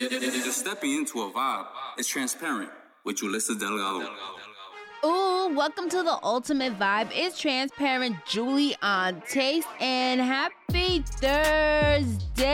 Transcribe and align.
You're 0.00 0.50
stepping 0.50 0.94
into 0.94 1.20
a 1.20 1.30
vibe. 1.30 1.66
It's 1.98 2.08
transparent 2.08 2.70
with 3.04 3.18
Yulissa 3.18 3.60
Delgado. 3.60 4.08
Ooh, 5.04 5.54
welcome 5.54 5.90
to 5.90 6.02
the 6.02 6.18
ultimate 6.22 6.78
vibe. 6.78 7.10
It's 7.12 7.38
transparent 7.38 8.16
Julie 8.26 8.74
on 8.80 9.20
taste 9.28 9.68
and 9.78 10.18
happy 10.18 11.00
Thursday. 11.20 12.48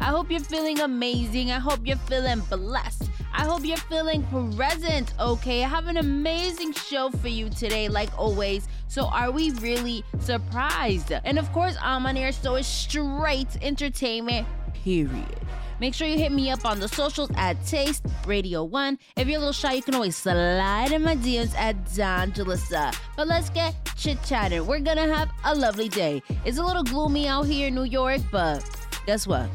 I 0.00 0.04
hope 0.04 0.30
you're 0.30 0.40
feeling 0.40 0.80
amazing. 0.80 1.50
I 1.50 1.58
hope 1.58 1.80
you're 1.84 1.98
feeling 1.98 2.40
blessed. 2.48 3.10
I 3.34 3.44
hope 3.44 3.66
you're 3.66 3.76
feeling 3.76 4.24
present, 4.56 5.12
okay? 5.20 5.62
I 5.64 5.68
have 5.68 5.86
an 5.88 5.98
amazing 5.98 6.72
show 6.72 7.10
for 7.10 7.28
you 7.28 7.50
today, 7.50 7.90
like 7.90 8.08
always. 8.18 8.68
So, 8.88 9.04
are 9.08 9.30
we 9.30 9.50
really 9.60 10.02
surprised? 10.20 11.12
And 11.12 11.38
of 11.38 11.52
course, 11.52 11.76
I'm 11.82 12.06
on 12.06 12.16
air, 12.16 12.32
so 12.32 12.54
it's 12.54 12.66
straight 12.66 13.58
entertainment, 13.60 14.46
period. 14.72 15.38
Make 15.82 15.94
sure 15.94 16.06
you 16.06 16.16
hit 16.16 16.30
me 16.30 16.48
up 16.48 16.64
on 16.64 16.78
the 16.78 16.86
socials 16.86 17.28
at 17.34 17.54
Taste 17.66 18.06
Radio 18.24 18.62
One. 18.62 19.00
If 19.16 19.26
you're 19.26 19.38
a 19.38 19.40
little 19.40 19.52
shy, 19.52 19.72
you 19.72 19.82
can 19.82 19.96
always 19.96 20.14
slide 20.14 20.92
in 20.92 21.02
my 21.02 21.16
DMs 21.16 21.56
at 21.56 21.74
Don 21.96 22.30
Jalissa. 22.30 22.96
But 23.16 23.26
let's 23.26 23.50
get 23.50 23.74
chit 23.96 24.22
chatting. 24.24 24.64
We're 24.64 24.78
gonna 24.78 25.12
have 25.12 25.28
a 25.42 25.52
lovely 25.52 25.88
day. 25.88 26.22
It's 26.44 26.58
a 26.58 26.62
little 26.62 26.84
gloomy 26.84 27.26
out 27.26 27.46
here 27.46 27.66
in 27.66 27.74
New 27.74 27.82
York, 27.82 28.20
but 28.30 28.62
guess 29.06 29.26
what? 29.26 29.50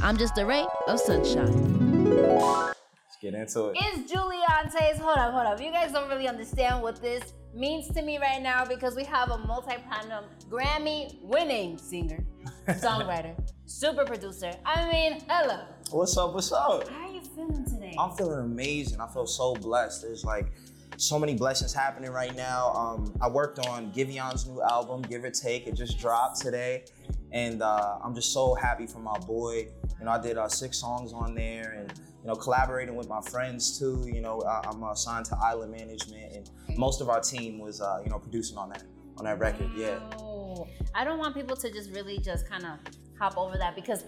I'm 0.00 0.16
just 0.16 0.38
a 0.38 0.46
ray 0.46 0.64
of 0.86 1.00
sunshine. 1.00 2.04
Let's 2.04 3.16
get 3.20 3.34
into 3.34 3.70
it. 3.70 3.78
It's 3.80 4.12
Juliante's. 4.12 4.98
Hold 4.98 5.18
up, 5.18 5.32
hold 5.32 5.46
up. 5.46 5.60
You 5.60 5.72
guys 5.72 5.90
don't 5.90 6.08
really 6.08 6.28
understand 6.28 6.84
what 6.84 7.02
this 7.02 7.32
means 7.54 7.88
to 7.88 8.02
me 8.02 8.18
right 8.18 8.42
now 8.42 8.64
because 8.64 8.96
we 8.96 9.04
have 9.04 9.30
a 9.30 9.38
multi-platinum 9.38 10.24
Grammy 10.50 11.20
winning 11.22 11.78
singer, 11.78 12.24
songwriter, 12.68 13.34
super 13.66 14.04
producer. 14.04 14.52
I 14.64 14.90
mean, 14.90 15.20
hello. 15.28 15.60
What's 15.90 16.16
up? 16.16 16.34
What's 16.34 16.52
up? 16.52 16.88
How 16.88 17.06
are 17.06 17.12
you 17.12 17.20
feeling 17.20 17.64
today? 17.64 17.94
I'm 17.98 18.10
feeling 18.16 18.40
amazing. 18.40 19.00
I 19.00 19.06
feel 19.08 19.26
so 19.26 19.54
blessed. 19.54 20.02
There's 20.02 20.24
like 20.24 20.52
so 20.96 21.18
many 21.18 21.34
blessings 21.34 21.72
happening 21.72 22.10
right 22.10 22.34
now. 22.34 22.72
Um, 22.72 23.14
I 23.20 23.28
worked 23.28 23.58
on 23.66 23.92
Giveon's 23.92 24.46
new 24.46 24.60
album, 24.62 25.02
Give 25.02 25.24
or 25.24 25.30
Take. 25.30 25.66
It 25.66 25.74
just 25.74 25.98
dropped 25.98 26.40
today, 26.40 26.84
and 27.34 27.62
uh, 27.62 27.98
I'm 28.02 28.14
just 28.14 28.32
so 28.32 28.54
happy 28.54 28.86
for 28.86 29.00
my 29.00 29.18
boy. 29.18 29.66
You 29.98 30.04
know, 30.06 30.12
I 30.12 30.20
did 30.20 30.38
uh, 30.38 30.48
six 30.48 30.78
songs 30.78 31.12
on 31.12 31.34
there, 31.34 31.74
and 31.76 31.92
you 32.22 32.28
know, 32.28 32.36
collaborating 32.36 32.94
with 32.94 33.08
my 33.08 33.20
friends 33.20 33.78
too. 33.78 34.08
You 34.10 34.20
know, 34.20 34.40
I, 34.42 34.62
I'm 34.68 34.82
assigned 34.84 35.26
to 35.26 35.36
Island 35.36 35.72
Management, 35.72 36.32
and 36.32 36.78
most 36.78 37.00
of 37.00 37.08
our 37.10 37.20
team 37.20 37.58
was, 37.58 37.80
uh, 37.80 38.00
you 38.04 38.10
know, 38.10 38.20
producing 38.20 38.56
on 38.56 38.70
that 38.70 38.84
on 39.18 39.24
that 39.24 39.38
record. 39.40 39.68
Yeah. 39.76 39.98
I 40.94 41.04
don't 41.04 41.18
want 41.18 41.34
people 41.34 41.56
to 41.56 41.70
just 41.72 41.90
really 41.90 42.18
just 42.18 42.48
kind 42.48 42.64
of 42.64 42.78
hop 43.18 43.36
over 43.36 43.58
that 43.58 43.74
because 43.74 44.04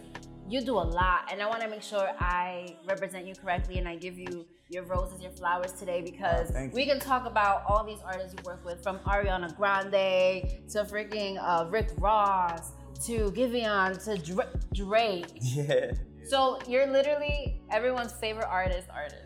you 0.48 0.60
do 0.60 0.74
a 0.74 0.86
lot, 0.86 1.28
and 1.32 1.42
I 1.42 1.48
want 1.48 1.62
to 1.62 1.68
make 1.68 1.82
sure 1.82 2.08
I 2.20 2.76
represent 2.86 3.26
you 3.26 3.34
correctly 3.34 3.78
and 3.78 3.88
I 3.88 3.96
give 3.96 4.16
you 4.16 4.46
your 4.68 4.84
roses, 4.84 5.20
your 5.20 5.32
flowers 5.32 5.72
today 5.72 6.00
because 6.00 6.50
thank 6.50 6.74
we 6.74 6.86
can 6.86 6.98
talk 6.98 7.24
about 7.24 7.62
all 7.68 7.84
these 7.84 8.00
artists 8.04 8.34
you 8.34 8.42
work 8.44 8.64
with, 8.64 8.82
from 8.84 8.98
Ariana 9.00 9.56
Grande 9.56 10.48
to 10.70 10.84
freaking 10.84 11.38
uh, 11.40 11.68
Rick 11.68 11.90
Ross 11.98 12.72
to 13.04 13.30
Giveon 13.32 14.02
to 14.04 14.16
Dra- 14.18 14.48
Drake. 14.74 15.26
Yeah. 15.40 15.92
So 16.28 16.58
you're 16.66 16.86
literally 16.86 17.60
everyone's 17.70 18.12
favorite 18.12 18.48
artist. 18.48 18.88
Artist. 18.92 19.22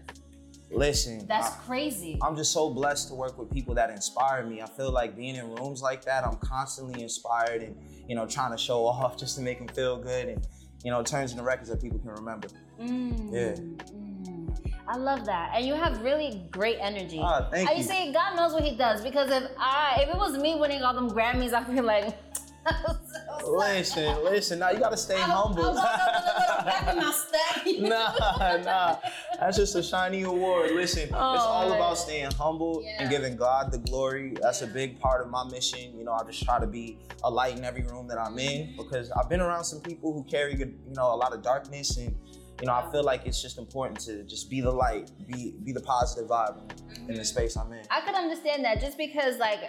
Listen. 0.71 1.27
That's 1.27 1.49
I- 1.49 1.57
crazy. 1.67 2.19
I'm 2.23 2.37
just 2.37 2.53
so 2.53 2.71
blessed 2.71 3.09
to 3.09 3.15
work 3.15 3.39
with 3.39 3.51
people 3.51 3.75
that 3.75 3.91
inspire 3.91 4.45
me. 4.45 4.61
I 4.63 4.67
feel 4.67 4.91
like 4.93 5.17
being 5.17 5.37
in 5.37 5.51
rooms 5.55 5.83
like 5.83 6.05
that, 6.05 6.25
I'm 6.25 6.37
constantly 6.37 7.03
inspired 7.03 7.63
and, 7.63 7.77
you 8.09 8.15
know, 8.15 8.27
trying 8.27 8.53
to 8.53 8.59
show 8.59 8.87
off 8.87 9.17
just 9.17 9.37
to 9.37 9.43
make 9.43 9.59
them 9.59 9.69
feel 9.69 9.97
good 9.99 10.29
and, 10.29 10.47
you 10.85 10.91
know, 10.91 11.03
turns 11.03 11.33
into 11.33 11.43
records 11.43 11.69
that 11.71 11.81
people 11.83 11.99
can 11.99 12.11
remember. 12.11 12.49
Mm, 12.81 13.33
Yeah. 13.33 13.53
mm. 13.95 14.17
I 14.89 14.97
love 14.97 15.25
that, 15.27 15.53
and 15.55 15.65
you 15.65 15.75
have 15.75 16.03
really 16.03 16.43
great 16.51 16.79
energy. 16.81 17.21
Ah, 17.23 17.49
thank 17.49 17.69
I 17.71 17.75
you. 17.75 17.83
say 17.85 18.13
God 18.13 18.35
knows 18.35 18.53
what 18.53 18.65
He 18.65 18.77
does 18.77 19.01
because 19.03 19.31
if 19.31 19.45
I, 19.57 19.99
if 20.03 20.09
it 20.09 20.17
was 20.17 20.37
me 20.37 20.57
winning 20.57 20.83
all 20.83 20.93
them 20.95 21.09
Grammys, 21.09 21.53
I'd 21.53 21.71
be 21.73 21.81
like, 21.81 22.13
Listen, 23.47 24.23
listen, 24.25 24.59
now 24.59 24.71
you 24.71 24.79
gotta 24.79 24.97
stay 24.97 25.19
humble. 25.19 25.75
nah, 27.79 28.13
nah. 28.63 28.97
That's 29.39 29.57
just 29.57 29.75
a 29.77 29.83
shiny 29.83 30.23
award. 30.23 30.73
Listen, 30.73 31.05
it's 31.05 31.13
all 31.15 31.71
Oh, 31.73 31.75
about 31.75 31.97
staying 31.99 32.31
humble 32.33 32.83
Yeah. 32.85 33.03
and 33.03 33.11
giving 33.11 33.37
God 33.37 33.73
the 33.73 33.79
glory. 33.79 34.35
That's 34.41 34.63
a 34.63 34.67
big 34.67 34.99
part 35.01 35.23
of 35.23 35.31
my 35.31 35.45
mission. 35.45 35.97
You 35.97 36.05
know, 36.05 36.13
I 36.13 36.25
just 36.25 36.43
try 36.45 36.59
to 36.61 36.67
be 36.67 36.99
a 37.25 37.31
light 37.31 37.57
in 37.57 37.65
every 37.65 37.83
room 37.83 38.07
that 38.09 38.19
I'm 38.19 38.39
in 38.39 38.75
because 38.77 39.11
I've 39.13 39.29
been 39.29 39.41
around 39.41 39.65
some 39.65 39.81
people 39.81 40.13
who 40.13 40.23
carry, 40.25 40.55
you 40.57 40.75
know, 40.95 41.15
a 41.15 41.17
lot 41.17 41.33
of 41.33 41.43
darkness 41.43 41.97
and. 41.97 42.15
You 42.61 42.67
know, 42.67 42.75
I 42.75 42.91
feel 42.93 43.03
like 43.03 43.27
it's 43.27 43.41
just 43.41 43.59
important 43.59 44.01
to 44.01 44.23
just 44.25 44.51
be 44.51 44.61
the 44.61 44.71
light, 44.71 45.11
be 45.27 45.55
be 45.65 45.73
the 45.73 45.81
positive 45.81 46.29
vibe 46.29 46.59
in 46.99 47.07
the 47.07 47.13
mm-hmm. 47.15 47.23
space 47.23 47.57
I'm 47.57 47.73
in. 47.73 47.85
I 47.91 48.01
could 48.03 48.15
understand 48.15 48.65
that 48.65 48.81
just 48.81 48.99
because 48.99 49.39
like 49.39 49.61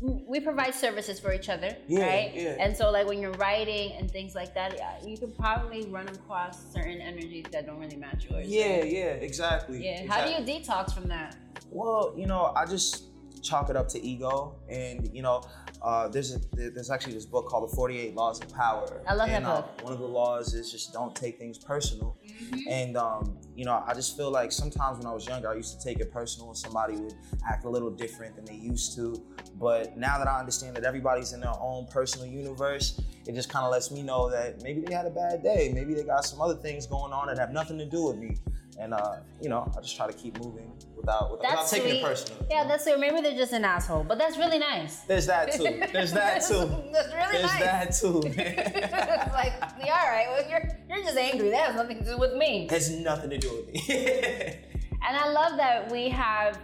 we 0.00 0.40
provide 0.40 0.74
services 0.74 1.18
for 1.18 1.32
each 1.32 1.48
other, 1.48 1.76
Yeah, 1.88 2.06
right? 2.06 2.32
yeah. 2.34 2.56
And 2.60 2.76
so 2.76 2.90
like 2.90 3.06
when 3.06 3.20
you're 3.20 3.32
writing 3.32 3.92
and 3.92 4.10
things 4.10 4.34
like 4.34 4.54
that, 4.54 4.74
yeah, 4.76 4.94
you 5.04 5.18
could 5.18 5.36
probably 5.36 5.86
run 5.86 6.08
across 6.08 6.72
certain 6.72 7.00
energies 7.00 7.46
that 7.50 7.66
don't 7.66 7.80
really 7.80 7.96
match 7.96 8.26
yours. 8.30 8.46
Yeah, 8.46 8.84
yeah, 8.84 9.06
exactly. 9.14 9.84
Yeah. 9.84 10.06
How 10.06 10.24
do 10.24 10.30
you 10.30 10.60
detox 10.60 10.94
from 10.94 11.08
that? 11.08 11.36
Well, 11.70 12.14
you 12.16 12.26
know, 12.26 12.52
I 12.54 12.64
just 12.66 13.04
chalk 13.42 13.70
it 13.70 13.76
up 13.76 13.88
to 13.88 14.04
ego, 14.04 14.54
and 14.68 15.08
you 15.12 15.22
know, 15.22 15.42
uh, 15.82 16.08
there's 16.08 16.34
a, 16.34 16.40
there's 16.52 16.90
actually 16.90 17.14
this 17.14 17.26
book 17.26 17.46
called 17.46 17.70
The 17.70 17.76
48 17.76 18.14
Laws 18.14 18.40
of 18.40 18.52
Power. 18.52 19.02
I 19.06 19.14
love 19.14 19.28
that 19.28 19.36
and, 19.36 19.46
uh, 19.46 19.62
book. 19.62 19.84
one 19.84 19.92
of 19.92 19.98
the 19.98 20.06
laws 20.06 20.54
is 20.54 20.70
just 20.72 20.92
don't 20.92 21.14
take 21.14 21.38
things 21.38 21.58
personal. 21.58 22.16
Mm-hmm. 22.26 22.68
And 22.68 22.96
um, 22.96 23.38
you 23.54 23.64
know, 23.64 23.82
I 23.86 23.94
just 23.94 24.16
feel 24.16 24.30
like 24.30 24.52
sometimes 24.52 24.98
when 24.98 25.06
I 25.06 25.12
was 25.12 25.26
younger, 25.26 25.50
I 25.50 25.54
used 25.54 25.78
to 25.78 25.84
take 25.84 26.00
it 26.00 26.12
personal 26.12 26.48
when 26.48 26.56
somebody 26.56 26.96
would 26.96 27.14
act 27.48 27.64
a 27.64 27.70
little 27.70 27.90
different 27.90 28.36
than 28.36 28.44
they 28.44 28.54
used 28.54 28.94
to. 28.96 29.22
But 29.54 29.96
now 29.96 30.18
that 30.18 30.28
I 30.28 30.38
understand 30.38 30.76
that 30.76 30.84
everybody's 30.84 31.32
in 31.32 31.40
their 31.40 31.58
own 31.60 31.86
personal 31.86 32.26
universe, 32.26 33.00
it 33.26 33.34
just 33.34 33.48
kind 33.48 33.64
of 33.64 33.70
lets 33.70 33.90
me 33.90 34.02
know 34.02 34.30
that 34.30 34.62
maybe 34.62 34.80
they 34.80 34.94
had 34.94 35.06
a 35.06 35.10
bad 35.10 35.42
day, 35.42 35.70
maybe 35.74 35.94
they 35.94 36.04
got 36.04 36.24
some 36.24 36.40
other 36.40 36.54
things 36.54 36.86
going 36.86 37.12
on 37.12 37.28
that 37.28 37.38
have 37.38 37.50
nothing 37.50 37.78
to 37.78 37.86
do 37.86 38.04
with 38.04 38.16
me. 38.16 38.36
And 38.78 38.94
uh, 38.94 39.16
you 39.40 39.48
know, 39.48 39.70
I 39.76 39.80
just 39.80 39.96
try 39.96 40.06
to 40.06 40.12
keep 40.12 40.38
moving 40.38 40.72
without 40.96 41.32
without, 41.32 41.50
without 41.50 41.68
taking 41.68 41.96
it 41.96 42.02
personally. 42.02 42.46
Yeah, 42.48 42.64
that's 42.64 42.86
it. 42.86 42.98
Maybe 43.00 43.20
they're 43.20 43.36
just 43.36 43.52
an 43.52 43.64
asshole, 43.64 44.04
but 44.04 44.18
that's 44.18 44.38
really 44.38 44.58
nice. 44.58 45.00
There's 45.00 45.26
that 45.26 45.52
too. 45.52 45.82
There's 45.92 46.12
that 46.12 46.42
too. 46.42 46.70
That's 46.92 47.12
really 47.12 47.32
There's 47.32 47.42
nice. 47.42 47.60
that 47.60 47.92
too. 47.92 48.22
it's 48.24 49.32
like, 49.32 49.52
yeah, 49.84 49.98
all 50.00 50.10
right, 50.10 50.26
well, 50.30 50.48
you're 50.48 50.68
you're 50.88 51.04
just 51.04 51.16
angry. 51.16 51.50
That 51.50 51.66
has 51.66 51.76
nothing 51.76 51.98
to 51.98 52.04
do 52.04 52.18
with 52.18 52.34
me. 52.34 52.68
has 52.70 52.90
nothing 52.90 53.30
to 53.30 53.38
do 53.38 53.50
with 53.50 53.88
me. 53.88 54.54
And 55.00 55.16
I 55.16 55.30
love 55.30 55.56
that 55.56 55.90
we 55.90 56.08
have. 56.10 56.58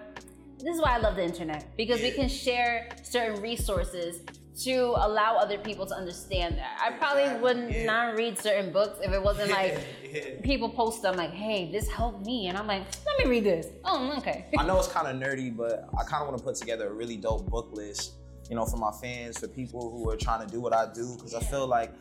This 0.58 0.74
is 0.74 0.82
why 0.82 0.96
I 0.96 0.98
love 0.98 1.16
the 1.16 1.24
internet 1.24 1.64
because 1.76 2.02
we 2.02 2.10
can 2.10 2.28
share 2.28 2.88
certain 3.02 3.40
resources 3.40 4.20
to 4.62 4.94
allow 4.98 5.36
other 5.36 5.58
people 5.58 5.84
to 5.86 5.94
understand 5.94 6.56
that. 6.58 6.78
I 6.80 6.92
probably 6.92 7.22
Exactly, 7.24 7.42
would 7.64 7.74
yeah. 7.74 7.84
not 7.86 8.14
read 8.16 8.38
certain 8.38 8.72
books 8.72 9.00
if 9.02 9.12
it 9.12 9.22
wasn't 9.22 9.50
like 9.60 9.76
Yeah. 10.12 10.40
people 10.42 10.68
post 10.68 11.02
them 11.02 11.16
like, 11.16 11.30
"Hey, 11.32 11.70
this 11.72 11.88
helped 11.88 12.24
me," 12.24 12.46
and 12.46 12.56
I'm 12.56 12.66
like, 12.68 12.82
"Let 13.06 13.18
me 13.24 13.30
read 13.30 13.44
this." 13.44 13.66
Oh, 13.84 13.98
mm, 13.98 14.18
okay. 14.18 14.46
I 14.56 14.64
know 14.66 14.78
it's 14.78 14.88
kind 14.98 15.08
of 15.08 15.16
nerdy, 15.20 15.54
but 15.56 15.88
I 15.98 16.04
kind 16.04 16.22
of 16.22 16.28
want 16.28 16.38
to 16.38 16.44
put 16.44 16.54
together 16.54 16.88
a 16.88 16.92
really 16.92 17.16
dope 17.16 17.50
book 17.50 17.70
list, 17.72 18.12
you 18.48 18.54
know, 18.54 18.64
for 18.64 18.76
my 18.76 18.92
fans, 18.92 19.38
for 19.38 19.48
people 19.48 19.90
who 19.90 20.08
are 20.10 20.16
trying 20.16 20.46
to 20.46 20.52
do 20.52 20.60
what 20.60 20.72
I 20.72 20.86
do, 20.92 21.16
because 21.16 21.34
I 21.34 21.40
feel 21.40 21.66
like 21.66 21.92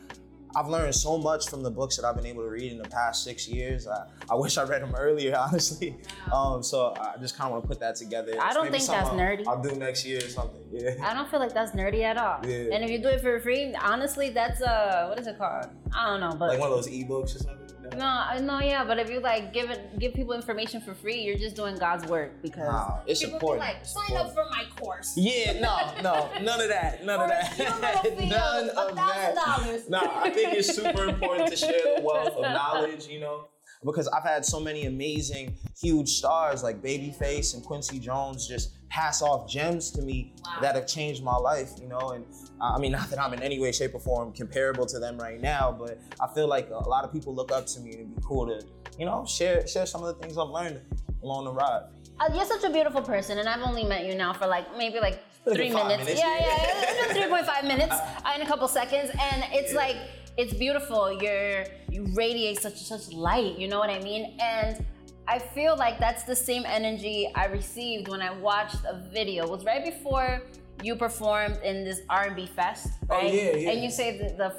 I've 0.56 0.68
learned 0.68 0.94
so 0.94 1.18
much 1.18 1.48
from 1.48 1.62
the 1.62 1.70
books 1.70 1.96
that 1.96 2.04
I've 2.04 2.16
been 2.16 2.26
able 2.26 2.42
to 2.42 2.50
read 2.50 2.70
in 2.70 2.78
the 2.78 2.88
past 2.88 3.24
six 3.24 3.48
years. 3.48 3.86
I, 3.88 4.06
I 4.30 4.34
wish 4.34 4.56
I 4.58 4.64
read 4.64 4.82
them 4.82 4.94
earlier, 4.94 5.36
honestly. 5.50 5.96
Um, 6.32 6.62
so 6.62 6.94
I 7.00 7.16
just 7.20 7.36
kind 7.36 7.46
of 7.48 7.52
want 7.52 7.64
to 7.64 7.68
put 7.68 7.80
that 7.80 7.96
together. 7.96 8.34
I 8.40 8.52
don't 8.52 8.70
think 8.70 8.86
that's 8.86 9.10
nerdy. 9.10 9.46
I'll, 9.46 9.56
I'll 9.56 9.62
do 9.62 9.74
next 9.76 10.04
year 10.06 10.18
or 10.18 10.28
something. 10.28 10.60
Yeah. 10.70 10.94
I 11.02 11.14
don't 11.14 11.28
feel 11.30 11.40
like 11.40 11.54
that's 11.54 11.72
nerdy 11.72 12.02
at 12.02 12.16
all. 12.16 12.40
Yeah. 12.46 12.74
And 12.74 12.84
if 12.84 12.90
you 12.90 12.98
do 12.98 13.08
it 13.08 13.20
for 13.20 13.38
free, 13.40 13.74
honestly, 13.74 14.30
that's 14.30 14.60
uh, 14.62 15.06
what 15.08 15.18
is 15.18 15.26
it 15.26 15.38
called? 15.38 15.66
I 15.94 16.06
don't 16.10 16.20
know, 16.20 16.36
but 16.38 16.50
Like 16.50 16.58
one 16.60 16.70
of 16.70 16.76
those 16.76 16.88
ebooks 16.88 17.36
or 17.36 17.38
something. 17.38 17.63
No, 17.96 18.38
no, 18.40 18.60
yeah, 18.60 18.84
but 18.84 18.98
if 18.98 19.10
you 19.10 19.20
like 19.20 19.52
give 19.52 19.70
it, 19.70 19.98
give 19.98 20.14
people 20.14 20.32
information 20.32 20.80
for 20.80 20.94
free, 20.94 21.20
you're 21.22 21.38
just 21.38 21.54
doing 21.56 21.76
God's 21.76 22.06
work 22.06 22.40
because 22.42 22.66
Nah, 22.66 22.98
it's 23.06 23.20
people 23.20 23.36
important. 23.36 23.66
be 23.66 23.74
like, 23.74 23.84
sign 23.86 24.04
important. 24.10 24.28
up 24.28 24.34
for 24.34 24.50
my 24.50 24.64
course. 24.80 25.12
Yeah, 25.16 25.60
no, 25.60 25.94
no, 26.02 26.28
none 26.42 26.60
of 26.60 26.68
that, 26.68 27.04
none 27.04 27.20
of 27.20 27.28
that, 27.28 27.58
none 28.28 28.68
of 28.70 28.90
of 28.90 28.96
that. 28.96 29.34
$1,000. 29.36 29.88
No, 29.90 30.00
I 30.00 30.30
think 30.30 30.54
it's 30.54 30.74
super 30.74 31.04
important 31.08 31.50
to 31.50 31.56
share 31.56 31.96
the 31.96 32.02
wealth 32.02 32.34
of 32.36 32.42
knowledge, 32.42 33.06
you 33.06 33.20
know, 33.20 33.48
because 33.84 34.08
I've 34.08 34.22
had 34.24 34.44
so 34.44 34.58
many 34.60 34.86
amazing, 34.86 35.54
huge 35.80 36.08
stars 36.08 36.62
like 36.62 36.82
Babyface 36.82 37.54
and 37.54 37.62
Quincy 37.64 37.98
Jones 37.98 38.46
just 38.48 38.70
pass 38.88 39.22
off 39.22 39.48
gems 39.48 39.90
to 39.92 40.02
me 40.02 40.32
Wow. 40.46 40.58
that 40.60 40.74
have 40.76 40.86
changed 40.86 41.22
my 41.24 41.36
life, 41.36 41.70
you 41.80 41.88
know, 41.88 42.10
and 42.10 42.24
I 42.60 42.78
mean, 42.78 42.92
not 42.98 43.10
that 43.10 43.20
I'm 43.20 43.32
in 43.34 43.42
any 43.42 43.58
way, 43.58 43.72
shape, 43.72 43.94
or 43.94 44.00
form 44.00 44.32
comparable 44.32 44.86
to 44.86 44.98
them 44.98 45.18
right 45.18 45.40
now, 45.40 45.72
but 45.78 45.98
I 46.20 46.26
feel 46.34 46.46
like 46.48 46.70
a 46.70 46.88
lot 46.88 47.04
of 47.04 47.12
people 47.12 47.34
look 47.34 47.50
up 47.52 47.66
to 47.66 47.80
me 47.80 47.90
and 47.90 48.00
it'd 48.00 48.16
be 48.16 48.22
cool 48.24 48.46
to, 48.46 48.64
you 48.98 49.04
know, 49.06 49.24
share 49.26 49.66
share 49.66 49.86
some 49.86 50.02
of 50.04 50.08
the 50.14 50.22
things 50.22 50.38
I've 50.38 50.48
learned 50.48 50.80
along 51.22 51.44
the 51.46 51.52
ride. 51.52 51.84
Uh, 52.20 52.30
you're 52.32 52.44
such 52.44 52.62
a 52.62 52.70
beautiful 52.70 53.02
person, 53.02 53.38
and 53.38 53.48
I've 53.48 53.62
only 53.62 53.82
met 53.84 54.06
you 54.06 54.14
now 54.14 54.32
for 54.32 54.46
like 54.46 54.66
maybe 54.78 55.00
like 55.00 55.18
three 55.44 55.70
minutes. 55.70 56.04
minutes, 56.04 56.20
Yeah, 56.20 56.38
yeah. 56.38 56.46
yeah, 56.46 56.94
yeah. 57.08 57.12
three 57.14 57.26
point 57.28 57.44
five 57.46 57.64
minutes 57.64 57.92
uh, 57.94 58.32
in 58.36 58.42
a 58.42 58.46
couple 58.46 58.68
seconds, 58.68 59.10
and 59.20 59.44
it's 59.50 59.74
like 59.74 59.96
it's 60.36 60.54
beautiful. 60.54 61.20
You're 61.22 61.64
you 61.90 62.06
radiate 62.14 62.60
such 62.60 62.82
such 62.82 63.12
light. 63.12 63.58
You 63.58 63.68
know 63.68 63.78
what 63.78 63.90
I 63.90 64.00
mean? 64.00 64.36
And 64.40 64.84
I 65.26 65.38
feel 65.38 65.76
like 65.76 65.98
that's 65.98 66.24
the 66.24 66.36
same 66.36 66.64
energy 66.66 67.30
I 67.34 67.46
received 67.46 68.08
when 68.08 68.20
I 68.20 68.30
watched 68.38 68.84
a 68.84 69.00
video. 69.12 69.44
It 69.44 69.50
was 69.50 69.64
right 69.64 69.84
before 69.84 70.42
you 70.82 70.96
performed 70.96 71.58
in 71.64 71.84
this 71.84 72.00
R&B 72.10 72.46
fest, 72.46 72.88
Oh, 73.08 73.16
right? 73.16 73.32
yeah, 73.32 73.56
yeah. 73.56 73.70
And 73.70 73.82
you 73.82 73.90
say 73.90 74.18
the, 74.18 74.34
the 74.34 74.54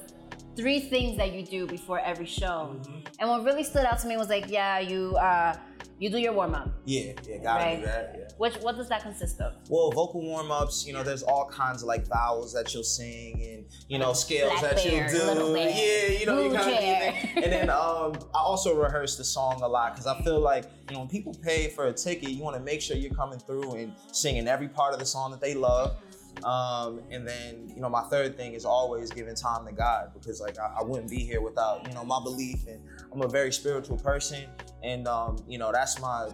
three 0.56 0.80
things 0.80 1.18
that 1.18 1.33
you 1.33 1.44
do 1.44 1.68
before 1.68 2.00
every 2.00 2.25
show. 2.25 2.74
Mm-hmm. 2.74 3.00
And 3.19 3.30
what 3.30 3.44
really 3.44 3.63
stood 3.63 3.86
out 3.86 4.00
to 4.00 4.07
me 4.07 4.18
was 4.18 4.30
like, 4.30 4.50
yeah, 4.50 4.80
you 4.80 5.16
uh, 5.18 5.56
you 5.97 6.09
do 6.09 6.18
your 6.18 6.33
warm 6.33 6.53
up, 6.53 6.69
Yeah, 6.83 7.13
yeah, 7.27 7.38
gotta 7.38 7.63
right? 7.63 7.80
do 7.80 7.86
that. 7.86 8.15
Yeah. 8.19 8.25
Which 8.38 8.56
what 8.56 8.75
does 8.75 8.89
that 8.89 9.01
consist 9.01 9.39
of? 9.39 9.53
Well, 9.69 9.92
vocal 9.92 10.21
warm 10.21 10.51
ups, 10.51 10.86
you 10.86 10.92
know, 10.94 11.03
there's 11.03 11.24
all 11.24 11.47
kinds 11.50 11.81
of 11.83 11.88
like 11.88 12.06
vowels 12.06 12.51
that 12.53 12.74
you'll 12.74 12.83
sing 12.83 13.42
and, 13.50 13.65
you 13.88 13.97
know, 13.97 14.12
scales 14.12 14.51
Black 14.59 14.75
that 14.75 14.83
bear, 14.83 15.09
you'll 15.13 15.36
do. 15.36 15.53
bear, 15.53 15.69
Yeah, 15.69 16.19
you 16.19 16.25
know, 16.25 16.42
you 16.44 16.51
kind 16.53 16.69
of 16.74 16.77
chair. 16.80 17.13
And 17.36 17.45
then 17.51 17.69
um, 17.69 18.13
I 18.36 18.39
also 18.39 18.75
rehearse 18.75 19.15
the 19.15 19.24
song 19.24 19.62
a 19.62 19.68
lot 19.68 19.94
because 19.94 20.06
I 20.07 20.21
feel 20.21 20.39
like, 20.39 20.65
you 20.89 20.94
know, 20.95 21.00
when 21.00 21.09
people 21.09 21.33
pay 21.33 21.69
for 21.69 21.88
a 21.88 21.94
ticket, 21.94 22.30
you 22.30 22.44
want 22.44 22.57
to 22.57 22.62
make 22.62 22.81
sure 22.81 22.98
you're 22.98 23.13
coming 23.13 23.39
through 23.39 23.71
and 23.75 23.94
singing 24.12 24.48
every 24.48 24.68
part 24.68 24.94
of 24.94 25.00
the 25.00 25.06
song 25.06 25.31
that 25.31 25.39
they 25.41 25.53
love. 25.53 25.95
Um, 26.43 27.01
and 27.09 27.27
then, 27.27 27.71
you 27.73 27.81
know, 27.81 27.89
my 27.89 28.03
third 28.03 28.37
thing 28.37 28.53
is 28.53 28.65
always 28.65 29.09
giving 29.11 29.35
time 29.35 29.65
to 29.65 29.71
God 29.71 30.11
because, 30.13 30.41
like, 30.41 30.59
I, 30.59 30.79
I 30.79 30.83
wouldn't 30.83 31.09
be 31.09 31.19
here 31.19 31.41
without, 31.41 31.87
you 31.87 31.93
know, 31.93 32.03
my 32.03 32.19
belief. 32.23 32.67
And 32.67 32.81
I'm 33.11 33.21
a 33.21 33.27
very 33.27 33.51
spiritual 33.51 33.97
person. 33.97 34.45
And, 34.83 35.07
um, 35.07 35.37
you 35.47 35.57
know, 35.57 35.71
that's 35.71 35.99
my, 35.99 36.29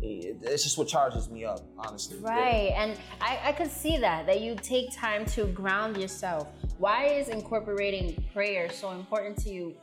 it's 0.00 0.62
just 0.62 0.78
what 0.78 0.86
charges 0.86 1.28
me 1.28 1.44
up, 1.44 1.60
honestly. 1.78 2.18
Yeah. 2.22 2.28
Right, 2.28 2.72
and 2.76 2.96
I, 3.20 3.40
I 3.46 3.52
could 3.52 3.70
see 3.70 3.96
that 3.98 4.26
that 4.26 4.40
you 4.40 4.56
take 4.62 4.94
time 4.94 5.24
to 5.26 5.46
ground 5.46 5.96
yourself. 5.96 6.48
Why 6.78 7.06
is 7.06 7.28
incorporating 7.28 8.22
prayer 8.32 8.70
so 8.70 8.92
important 8.92 9.38
to 9.44 9.50
you 9.50 9.74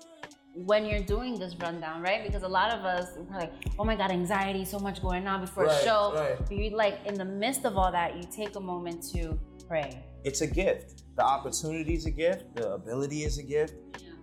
when 0.56 0.86
you're 0.86 1.02
doing 1.02 1.38
this 1.38 1.56
rundown, 1.57 2.02
right? 2.02 2.24
Because 2.25 2.44
a 2.44 2.48
lot 2.48 2.72
of 2.74 2.86
us 2.86 3.10
are 3.18 3.40
like, 3.40 3.54
oh 3.78 3.84
my 3.84 3.96
god, 3.96 4.12
anxiety, 4.12 4.63
so 4.66 4.80
much 4.80 5.02
going 5.02 5.28
on 5.28 5.42
before 5.42 5.66
a 5.66 5.84
show. 5.84 6.13
right. 6.16 6.38
But 6.40 6.52
you 6.52 6.69
like 6.72 7.00
in 7.06 7.16
the 7.16 7.25
midst 7.25 7.66
of 7.66 7.78
all 7.78 7.92
that, 7.92 8.16
you 8.16 8.24
take 8.31 8.56
a 8.56 8.60
moment 8.60 9.04
to 9.13 9.38
pray. 9.68 10.04
it's 10.24 10.42
a 10.42 10.48
gift. 10.48 11.04
The 11.18 11.24
opportunity 11.24 11.94
is 11.94 12.06
a 12.06 12.12
gift. 12.12 12.56
The 12.56 12.74
ability 12.74 13.24
is 13.24 13.38
a 13.38 13.44
gift. 13.44 13.75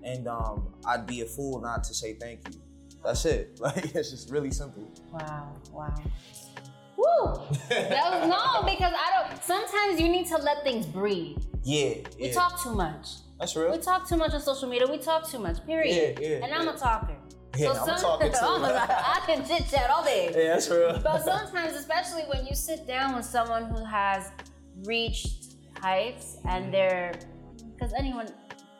And 0.04 0.26
um, 0.26 0.74
I'd 0.86 1.06
be 1.06 1.20
a 1.20 1.26
fool 1.26 1.60
not 1.60 1.84
to 1.84 1.94
say 1.94 2.14
thank 2.14 2.40
you. 2.52 2.60
That's 3.04 3.24
it. 3.24 3.58
Like 3.60 3.94
it's 3.94 4.10
just 4.10 4.30
really 4.30 4.50
simple. 4.50 4.90
Wow, 5.12 5.54
wow. 5.70 5.94
Woo! 6.96 7.40
That 7.68 8.20
was 8.20 8.28
no, 8.28 8.62
because 8.70 8.92
I 8.94 9.28
don't. 9.28 9.42
Sometimes 9.42 10.00
you 10.00 10.08
need 10.08 10.26
to 10.26 10.36
let 10.38 10.62
things 10.62 10.86
breathe. 10.86 11.38
Yeah, 11.64 11.94
We 12.18 12.26
yeah. 12.28 12.32
talk 12.32 12.62
too 12.62 12.74
much. 12.74 13.06
That's 13.42 13.56
real. 13.56 13.72
We 13.72 13.78
talk 13.78 14.08
too 14.08 14.16
much 14.16 14.34
on 14.34 14.40
social 14.40 14.68
media. 14.68 14.86
We 14.86 14.98
talk 14.98 15.28
too 15.28 15.40
much. 15.40 15.66
Period. 15.66 16.16
Yeah, 16.20 16.28
yeah, 16.28 16.44
and 16.44 16.54
I'm 16.54 16.64
yeah. 16.64 16.74
a 16.74 16.78
talker. 16.78 17.16
Yeah, 17.58 17.70
I'm 17.70 17.88
a 17.88 17.98
talker 18.00 18.28
too. 18.28 18.36
I'm 18.40 19.22
can 19.26 19.44
chit 19.44 19.68
chat 19.68 19.90
all 19.90 20.04
day. 20.04 20.30
yeah, 20.32 20.52
that's 20.52 20.70
real. 20.70 21.00
But 21.02 21.24
sometimes, 21.24 21.72
especially 21.74 22.22
when 22.32 22.46
you 22.46 22.54
sit 22.54 22.86
down 22.86 23.16
with 23.16 23.24
someone 23.24 23.64
who 23.64 23.84
has 23.84 24.30
reached 24.84 25.56
heights 25.76 26.36
and 26.44 26.66
mm-hmm. 26.66 26.70
they're, 26.70 27.14
because 27.74 27.92
anyone, 27.98 28.28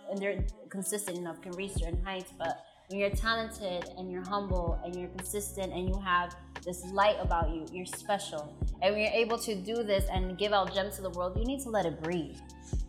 and 0.08 0.18
they're 0.20 0.44
consistent 0.70 1.18
enough 1.18 1.42
can 1.42 1.50
reach 1.52 1.72
certain 1.72 2.00
heights, 2.04 2.32
but 2.38 2.64
when 2.86 3.00
you're 3.00 3.10
talented 3.10 3.90
and 3.98 4.12
you're 4.12 4.24
humble 4.28 4.80
and 4.84 4.94
you're 4.94 5.08
consistent 5.08 5.72
and 5.72 5.88
you 5.88 6.00
have 6.00 6.36
this 6.64 6.84
light 6.92 7.16
about 7.20 7.50
you, 7.50 7.66
you're 7.72 7.84
special. 7.84 8.56
And 8.80 8.94
when 8.94 9.02
you're 9.02 9.12
able 9.12 9.38
to 9.38 9.56
do 9.56 9.82
this 9.82 10.04
and 10.08 10.38
give 10.38 10.52
out 10.52 10.72
gems 10.72 10.94
to 10.96 11.02
the 11.02 11.10
world, 11.10 11.36
you 11.36 11.44
need 11.44 11.62
to 11.62 11.68
let 11.68 11.84
it 11.84 12.00
breathe. 12.00 12.38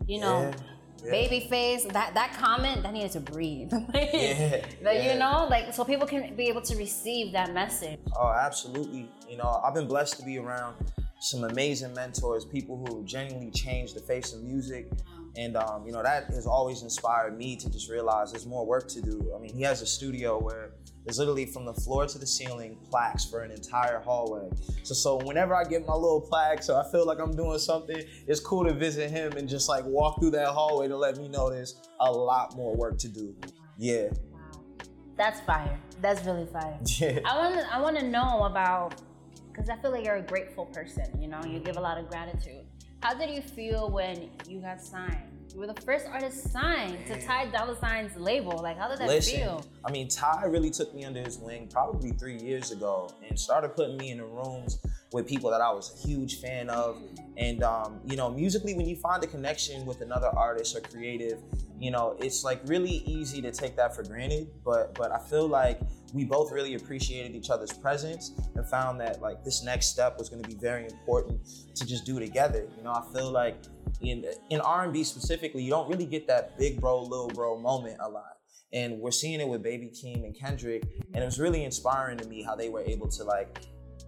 You 0.05 0.19
know, 0.19 0.41
Yeah, 0.41 0.55
yeah. 1.03 1.11
Babyface, 1.11 1.91
that, 1.93 2.13
that 2.13 2.33
comment, 2.33 2.83
that 2.83 2.93
needed 2.93 3.11
to 3.11 3.19
breathe. 3.19 3.71
Yeah, 3.93 4.65
But 4.81 4.95
yeah. 4.95 5.13
you 5.13 5.19
know, 5.19 5.47
like, 5.49 5.73
so 5.73 5.83
people 5.83 6.07
can 6.07 6.35
be 6.35 6.47
able 6.47 6.61
to 6.61 6.75
receive 6.75 7.31
that 7.33 7.53
message. 7.53 7.99
Oh, 8.17 8.29
absolutely. 8.29 9.09
You 9.29 9.37
know, 9.37 9.61
I've 9.63 9.73
been 9.73 9.87
blessed 9.87 10.19
to 10.19 10.25
be 10.25 10.37
around 10.37 10.75
some 11.19 11.43
amazing 11.45 11.93
mentors, 11.93 12.45
people 12.45 12.83
who 12.85 13.03
genuinely 13.05 13.51
changed 13.51 13.95
the 13.95 14.01
face 14.01 14.33
of 14.33 14.43
music. 14.43 14.89
And, 15.35 15.57
um, 15.57 15.85
you 15.85 15.91
know, 15.91 16.03
that 16.03 16.25
has 16.27 16.45
always 16.45 16.83
inspired 16.83 17.37
me 17.37 17.55
to 17.55 17.69
just 17.69 17.89
realize 17.89 18.31
there's 18.31 18.45
more 18.45 18.65
work 18.65 18.87
to 18.89 19.01
do. 19.01 19.33
I 19.35 19.39
mean, 19.39 19.53
he 19.55 19.63
has 19.63 19.81
a 19.81 19.85
studio 19.85 20.39
where 20.39 20.71
there's 21.05 21.17
literally 21.17 21.45
from 21.45 21.65
the 21.65 21.73
floor 21.73 22.05
to 22.05 22.17
the 22.17 22.27
ceiling 22.27 22.77
plaques 22.89 23.25
for 23.25 23.41
an 23.41 23.51
entire 23.51 23.99
hallway. 23.99 24.49
So, 24.83 24.93
so 24.93 25.17
whenever 25.25 25.55
I 25.55 25.63
get 25.63 25.85
my 25.87 25.95
little 25.95 26.21
plaque, 26.21 26.61
so 26.61 26.79
I 26.79 26.89
feel 26.91 27.05
like 27.05 27.19
I'm 27.19 27.35
doing 27.35 27.57
something, 27.57 28.01
it's 28.27 28.39
cool 28.39 28.63
to 28.65 28.73
visit 28.73 29.09
him 29.09 29.33
and 29.33 29.49
just 29.49 29.67
like 29.67 29.83
walk 29.85 30.19
through 30.19 30.31
that 30.31 30.49
hallway 30.49 30.87
to 30.87 30.95
let 30.95 31.17
me 31.17 31.27
know 31.27 31.49
there's 31.49 31.81
a 31.99 32.11
lot 32.11 32.55
more 32.55 32.75
work 32.75 32.97
to 32.99 33.09
do. 33.09 33.35
Yeah. 33.77 34.09
That's 35.17 35.41
fire. 35.41 35.79
That's 36.01 36.25
really 36.25 36.45
fire. 36.45 36.77
Yeah. 36.99 37.19
I 37.25 37.37
want 37.37 37.73
I 37.73 37.81
want 37.81 37.97
to 37.99 38.05
know 38.07 38.43
about 38.43 39.01
because 39.51 39.69
I 39.69 39.77
feel 39.77 39.91
like 39.91 40.05
you're 40.05 40.15
a 40.15 40.21
grateful 40.21 40.65
person. 40.65 41.05
You 41.19 41.27
know, 41.27 41.41
you 41.45 41.59
give 41.59 41.77
a 41.77 41.81
lot 41.81 41.97
of 41.97 42.09
gratitude. 42.09 42.65
How 43.03 43.13
did 43.13 43.31
you 43.31 43.41
feel 43.41 43.89
when 43.89 44.29
you 44.47 44.61
got 44.61 44.81
signed? 44.81 45.27
You 45.53 45.59
were 45.59 45.67
the 45.67 45.81
first 45.81 46.05
artist 46.07 46.53
signed 46.53 47.05
to 47.07 47.21
Ty 47.21 47.47
Dolla 47.47 47.77
Sign's 47.77 48.15
label. 48.15 48.57
Like, 48.63 48.77
how 48.77 48.87
did 48.87 48.99
that 48.99 49.09
Listen, 49.09 49.39
feel? 49.39 49.65
I 49.83 49.91
mean, 49.91 50.07
Ty 50.07 50.45
really 50.45 50.69
took 50.69 50.95
me 50.95 51.03
under 51.03 51.21
his 51.21 51.37
wing 51.37 51.67
probably 51.69 52.11
three 52.11 52.37
years 52.37 52.71
ago 52.71 53.13
and 53.27 53.37
started 53.37 53.75
putting 53.75 53.97
me 53.97 54.11
in 54.11 54.19
the 54.19 54.25
rooms 54.25 54.79
with 55.13 55.27
people 55.27 55.51
that 55.51 55.61
I 55.61 55.71
was 55.71 55.93
a 55.93 56.07
huge 56.07 56.41
fan 56.41 56.69
of. 56.69 57.01
And, 57.37 57.63
um, 57.63 57.99
you 58.05 58.17
know, 58.17 58.29
musically, 58.29 58.73
when 58.73 58.87
you 58.87 58.95
find 58.95 59.23
a 59.23 59.27
connection 59.27 59.85
with 59.85 60.01
another 60.01 60.27
artist 60.35 60.75
or 60.75 60.81
creative, 60.81 61.39
you 61.79 61.91
know, 61.91 62.15
it's 62.19 62.43
like 62.43 62.61
really 62.65 63.03
easy 63.05 63.41
to 63.41 63.51
take 63.51 63.75
that 63.75 63.95
for 63.95 64.03
granted. 64.03 64.49
But, 64.65 64.95
but 64.95 65.11
I 65.11 65.19
feel 65.19 65.47
like 65.47 65.79
we 66.13 66.25
both 66.25 66.51
really 66.51 66.75
appreciated 66.75 67.35
each 67.35 67.49
other's 67.49 67.71
presence 67.71 68.31
and 68.55 68.67
found 68.67 68.99
that 69.01 69.21
like 69.21 69.43
this 69.43 69.63
next 69.63 69.87
step 69.87 70.17
was 70.17 70.29
going 70.29 70.41
to 70.41 70.49
be 70.49 70.55
very 70.55 70.85
important 70.85 71.39
to 71.75 71.85
just 71.85 72.05
do 72.05 72.19
together. 72.19 72.67
You 72.77 72.83
know, 72.83 72.91
I 72.91 73.03
feel 73.13 73.31
like 73.31 73.57
in 74.01 74.25
in 74.49 74.61
R&B 74.61 75.03
specifically, 75.03 75.63
you 75.63 75.69
don't 75.69 75.89
really 75.89 76.05
get 76.05 76.27
that 76.27 76.57
big 76.57 76.79
bro, 76.79 77.01
little 77.01 77.29
bro 77.29 77.57
moment 77.57 77.97
a 77.99 78.09
lot. 78.09 78.37
And 78.71 78.99
we're 78.99 79.11
seeing 79.11 79.39
it 79.39 79.47
with 79.47 79.61
Baby 79.61 79.91
Keem 79.93 80.23
and 80.23 80.35
Kendrick, 80.35 80.83
and 81.13 81.21
it 81.21 81.25
was 81.25 81.39
really 81.39 81.63
inspiring 81.63 82.17
to 82.17 82.27
me 82.27 82.41
how 82.41 82.55
they 82.55 82.69
were 82.69 82.81
able 82.81 83.07
to 83.09 83.23
like 83.23 83.59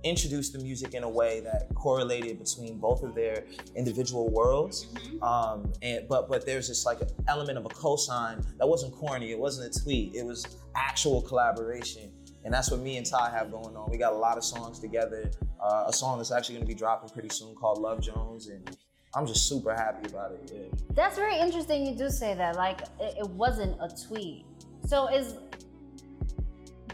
introduce 0.05 0.51
the 0.51 0.59
music 0.59 0.93
in 0.93 1.03
a 1.03 1.09
way 1.09 1.41
that 1.41 1.73
correlated 1.75 2.39
between 2.39 2.77
both 2.77 3.03
of 3.03 3.15
their 3.15 3.43
individual 3.75 4.29
worlds. 4.29 4.87
Um, 5.21 5.73
and 5.81 6.07
but 6.07 6.29
but 6.29 6.45
there's 6.45 6.67
this 6.67 6.85
like 6.85 6.99
element 7.27 7.57
of 7.57 7.65
a 7.65 7.69
cosign 7.69 8.45
that 8.57 8.67
wasn't 8.67 8.93
corny. 8.93 9.31
It 9.31 9.39
wasn't 9.39 9.75
a 9.75 9.83
tweet. 9.83 10.15
It 10.15 10.23
was 10.23 10.45
actual 10.75 11.21
collaboration. 11.21 12.11
And 12.45 12.53
that's 12.53 12.69
what 12.69 12.79
me 12.79 12.97
and 12.97 13.05
Ty 13.05 13.31
have 13.31 13.51
going 13.51 13.75
on. 13.75 13.89
We 13.89 13.97
got 13.97 14.13
a 14.13 14.17
lot 14.17 14.37
of 14.37 14.43
songs 14.43 14.77
together. 14.79 15.31
Uh, 15.59 15.85
a 15.87 15.93
song 15.93 16.19
that's 16.19 16.31
actually 16.31 16.55
going 16.55 16.67
to 16.67 16.71
be 16.71 16.77
dropping 16.77 17.09
pretty 17.09 17.29
soon 17.29 17.55
called 17.55 17.79
Love 17.79 18.01
Jones, 18.01 18.47
and 18.49 18.77
I'm 19.15 19.25
just 19.25 19.49
super 19.49 19.73
happy 19.73 20.07
about 20.07 20.33
it. 20.33 20.51
Yeah. 20.53 20.79
That's 20.93 21.15
very 21.15 21.39
interesting. 21.39 21.87
You 21.87 21.95
do 21.95 22.07
say 22.11 22.35
that. 22.35 22.55
Like, 22.55 22.81
it, 22.99 23.15
it 23.17 23.29
wasn't 23.31 23.75
a 23.81 23.89
tweet. 24.07 24.45
So 24.85 25.07
is 25.07 25.33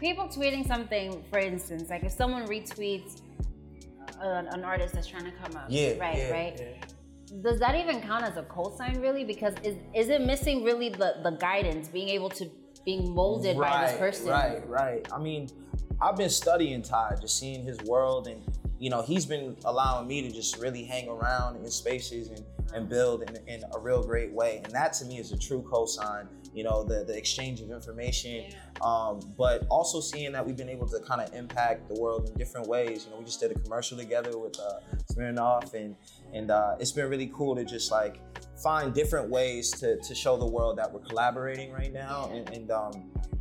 people 0.02 0.26
tweeting 0.26 0.66
something, 0.66 1.24
for 1.30 1.38
instance, 1.38 1.88
like 1.88 2.02
if 2.02 2.12
someone 2.12 2.44
retweets 2.46 3.22
an, 4.20 4.48
an 4.48 4.64
artist 4.64 4.94
that's 4.94 5.06
trying 5.06 5.24
to 5.24 5.30
come 5.42 5.56
up, 5.56 5.66
Yeah, 5.68 5.96
right, 5.98 6.18
yeah, 6.18 6.30
right. 6.30 6.60
yeah. 6.60 7.40
Does 7.40 7.58
that 7.60 7.74
even 7.76 8.02
count 8.02 8.24
as 8.24 8.36
a 8.36 8.42
cosign, 8.42 9.00
really? 9.00 9.24
Because 9.24 9.54
is 9.62 9.76
is 9.94 10.10
it 10.10 10.20
missing 10.20 10.64
really 10.64 10.90
the 10.90 11.14
the 11.22 11.30
guidance, 11.30 11.88
being 11.88 12.10
able 12.10 12.28
to 12.30 12.50
being 12.84 13.14
molded 13.14 13.56
by 13.56 13.86
this 13.86 13.96
person? 13.96 14.26
Right, 14.28 14.68
right. 14.68 15.08
I 15.10 15.18
mean, 15.18 15.48
I've 15.98 16.16
been 16.16 16.28
studying 16.28 16.82
todd 16.82 17.18
just 17.22 17.38
seeing 17.38 17.64
his 17.64 17.78
world, 17.92 18.26
and 18.26 18.42
you 18.78 18.90
know, 18.90 19.00
he's 19.00 19.24
been 19.24 19.56
allowing 19.64 20.06
me 20.08 20.20
to 20.22 20.30
just 20.30 20.58
really 20.58 20.84
hang 20.84 21.08
around 21.08 21.56
in 21.56 21.70
spaces 21.70 22.28
and, 22.28 22.44
and 22.74 22.88
build 22.88 23.22
in, 23.22 23.36
in 23.46 23.62
a 23.76 23.78
real 23.78 24.02
great 24.02 24.32
way. 24.32 24.60
And 24.64 24.72
that 24.74 24.92
to 24.94 25.06
me 25.06 25.18
is 25.18 25.32
a 25.32 25.38
true 25.38 25.62
cosign. 25.62 26.26
You 26.52 26.64
know, 26.64 26.82
the 26.82 27.04
the 27.04 27.16
exchange 27.16 27.60
of 27.60 27.70
information, 27.70 28.52
um, 28.82 29.20
but 29.38 29.66
also 29.70 30.00
seeing 30.00 30.32
that 30.32 30.46
we've 30.46 30.56
been 30.56 30.68
able 30.68 30.86
to 30.88 31.00
kind 31.00 31.20
of 31.20 31.32
impact 31.34 31.88
the 31.88 32.00
world 32.00 32.28
in 32.28 32.34
different 32.34 32.68
ways. 32.68 33.04
You 33.04 33.12
know, 33.12 33.18
we 33.18 33.24
just 33.24 33.40
did 33.40 33.50
a 33.50 33.58
commercial 33.58 33.96
together 33.96 34.38
with 34.38 34.58
uh, 34.60 34.80
Smirnoff, 35.12 35.74
and 35.74 35.96
and 36.32 36.50
uh, 36.50 36.76
it's 36.78 36.92
been 36.92 37.08
really 37.08 37.30
cool 37.34 37.56
to 37.56 37.64
just 37.64 37.90
like 37.90 38.20
find 38.62 38.94
different 38.94 39.28
ways 39.28 39.70
to, 39.70 39.96
to 40.00 40.14
show 40.14 40.36
the 40.36 40.46
world 40.46 40.78
that 40.78 40.92
we're 40.92 41.00
collaborating 41.00 41.72
right 41.72 41.92
now, 41.92 42.30
and, 42.32 42.48
and 42.50 42.70
um, 42.70 42.92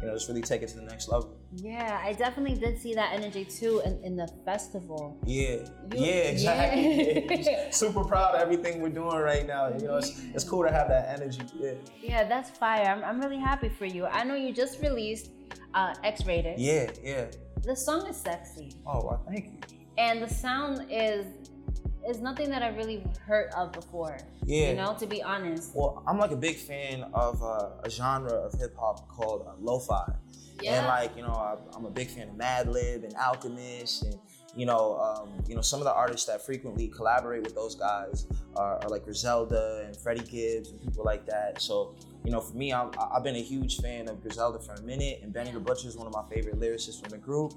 you 0.01 0.08
know, 0.08 0.13
just 0.13 0.27
really 0.27 0.41
take 0.41 0.62
it 0.62 0.70
to 0.70 0.75
the 0.75 0.82
next 0.82 1.10
level. 1.10 1.38
Yeah, 1.58 2.00
I 2.03 2.13
definitely 2.13 2.58
did 2.58 2.79
see 2.79 2.93
that 2.96 3.13
energy 3.13 3.43
too 3.43 3.81
in, 3.86 4.01
in 4.03 4.15
the 4.15 4.27
festival. 4.46 5.17
Yeah, 5.25 5.58
You- 5.93 6.05
yeah, 6.05 6.05
exactly. 6.34 7.27
yeah. 7.46 7.70
Super 7.72 8.03
proud 8.05 8.36
of 8.36 8.41
everything 8.41 8.81
we're 8.81 8.89
doing 8.89 9.17
right 9.17 9.46
now. 9.46 9.67
You 9.70 9.86
know, 9.88 9.98
it's, 9.98 10.22
it's 10.34 10.43
cool 10.43 10.63
to 10.63 10.72
have 10.72 10.88
that 10.88 11.10
energy. 11.10 11.41
Yeah, 11.60 11.74
Yeah, 12.01 12.24
that's 12.27 12.50
fire. 12.51 12.86
I'm, 12.86 13.03
I'm 13.03 13.20
really 13.20 13.39
happy 13.39 13.70
for 13.70 13.86
you. 13.86 14.05
I 14.05 14.24
know 14.24 14.36
you 14.36 14.53
just 14.53 14.81
released 14.81 15.31
uh, 15.74 15.93
X-rated. 16.03 16.58
yeah, 16.60 16.89
yeah. 17.03 17.25
The 17.63 17.75
song 17.75 18.08
is 18.08 18.17
sexy, 18.17 18.72
Oh, 18.88 19.05
well, 19.05 19.24
thank 19.27 19.46
you. 19.46 19.77
and 19.98 20.22
the 20.24 20.27
sound 20.29 20.88
is 20.89 21.25
is 22.08 22.20
nothing 22.20 22.50
that 22.50 22.63
I've 22.63 22.77
really 22.77 23.03
heard 23.25 23.51
of 23.53 23.72
before. 23.72 24.17
Yeah. 24.46 24.70
You 24.70 24.75
know, 24.75 24.96
to 25.00 25.05
be 25.05 25.22
honest. 25.22 25.75
Well, 25.75 26.03
I'm 26.08 26.17
like 26.17 26.31
a 26.31 26.36
big 26.36 26.58
fan 26.58 27.05
of 27.13 27.41
uh, 27.43 27.70
a 27.84 27.89
genre 27.89 28.31
of 28.31 28.53
hip 28.60 28.75
hop 28.77 29.08
called 29.08 29.46
uh, 29.48 29.53
lo-fi. 29.60 30.13
And 30.65 30.86
like, 30.86 31.15
you 31.15 31.24
know, 31.24 31.34
I, 31.34 31.58
I'm 31.75 31.86
a 31.86 31.89
big 31.89 32.10
fan 32.10 32.29
of 32.29 32.36
Madlib 32.36 33.03
and 33.03 33.15
Alchemist 33.15 34.03
and 34.03 34.15
you 34.55 34.65
know, 34.65 34.98
um, 35.00 35.29
you 35.48 35.55
know, 35.55 35.62
some 35.62 35.79
of 35.79 35.86
the 35.86 35.93
artists 35.93 36.27
that 36.27 36.46
frequently 36.46 36.88
collaborate 36.88 37.43
with 37.43 37.55
those 37.55 37.75
guys 37.75 38.27
are, 38.55 38.84
are, 38.84 38.89
like 38.89 39.05
Griselda 39.05 39.84
and 39.86 39.96
Freddie 39.96 40.25
Gibbs 40.25 40.70
and 40.70 40.81
people 40.81 41.05
like 41.05 41.25
that. 41.25 41.62
So, 41.62 41.96
you 42.25 42.31
know, 42.31 42.41
for 42.41 42.55
me, 42.55 42.74
i 42.74 42.89
have 43.13 43.24
been 43.24 43.38
a 43.38 43.41
huge 43.41 43.77
fan 43.77 44.10
of 44.10 44.22
Griselda 44.22 44.60
for 44.60 44.74
a 44.74 44.81
minute, 44.81 45.22
and 45.24 45.31
Benny 45.31 45.51
the 45.51 45.60
Butcher 45.60 45.88
is 45.88 45.96
one 45.96 46.05
of 46.05 46.13
my 46.13 46.24
favorite 46.34 46.60
lyricists 46.60 47.00
from 47.00 47.10
the 47.10 47.17
group. 47.17 47.53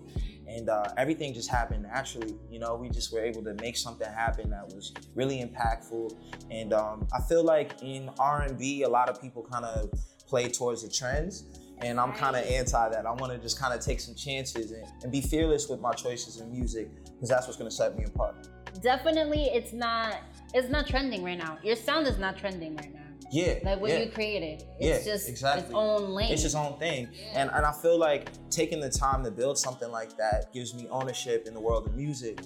And 0.46 0.68
uh, 0.68 0.84
everything 0.96 1.34
just 1.34 1.50
happened 1.50 1.82
naturally. 1.82 2.36
You 2.50 2.60
know, 2.60 2.76
we 2.76 2.88
just 2.90 3.12
were 3.12 3.20
able 3.20 3.42
to 3.44 3.54
make 3.54 3.76
something 3.76 4.08
happen 4.08 4.50
that 4.50 4.66
was 4.66 4.92
really 5.14 5.42
impactful. 5.42 6.16
And 6.50 6.72
um, 6.72 7.08
I 7.12 7.20
feel 7.22 7.42
like 7.42 7.82
in 7.82 8.10
R&B, 8.18 8.82
a 8.82 8.88
lot 8.88 9.08
of 9.08 9.20
people 9.20 9.42
kind 9.42 9.64
of 9.64 9.90
play 10.26 10.48
towards 10.48 10.82
the 10.82 10.88
trends 10.88 11.63
and 11.78 12.00
I'm 12.00 12.12
kind 12.12 12.36
of 12.36 12.44
anti 12.44 12.88
that. 12.90 13.06
I 13.06 13.12
want 13.12 13.32
to 13.32 13.38
just 13.38 13.58
kind 13.58 13.74
of 13.74 13.80
take 13.80 14.00
some 14.00 14.14
chances 14.14 14.72
and, 14.72 14.84
and, 15.02 15.12
be 15.12 15.20
fearless 15.20 15.68
with 15.68 15.80
my 15.80 15.92
choices 15.92 16.40
in 16.40 16.50
music 16.50 16.88
because 17.14 17.28
that's 17.28 17.46
what's 17.46 17.58
going 17.58 17.70
to 17.70 17.74
set 17.74 17.96
me 17.98 18.04
apart. 18.04 18.48
Definitely, 18.80 19.44
it's 19.44 19.72
not 19.72 20.16
it's 20.52 20.68
not 20.68 20.86
trending 20.86 21.22
right 21.24 21.38
now. 21.38 21.58
Your 21.62 21.76
sound 21.76 22.06
is 22.06 22.18
not 22.18 22.36
trending 22.36 22.76
right 22.76 22.92
now. 22.94 23.03
Yeah, 23.34 23.58
like 23.64 23.80
what 23.80 23.90
yeah. 23.90 23.98
you 23.98 24.10
created. 24.10 24.62
It's 24.78 25.04
yeah, 25.04 25.12
just 25.12 25.28
exactly. 25.28 25.64
its 25.64 25.74
own 25.74 26.10
lane. 26.10 26.30
It's 26.30 26.44
its 26.44 26.54
own 26.54 26.78
thing, 26.78 27.08
yeah. 27.12 27.42
and 27.42 27.50
and 27.50 27.66
I 27.66 27.72
feel 27.72 27.98
like 27.98 28.28
taking 28.48 28.78
the 28.78 28.88
time 28.88 29.24
to 29.24 29.30
build 29.32 29.58
something 29.58 29.90
like 29.90 30.16
that 30.18 30.52
gives 30.52 30.72
me 30.72 30.86
ownership 30.88 31.48
in 31.48 31.52
the 31.52 31.60
world 31.60 31.88
of 31.88 31.96
music. 31.96 32.38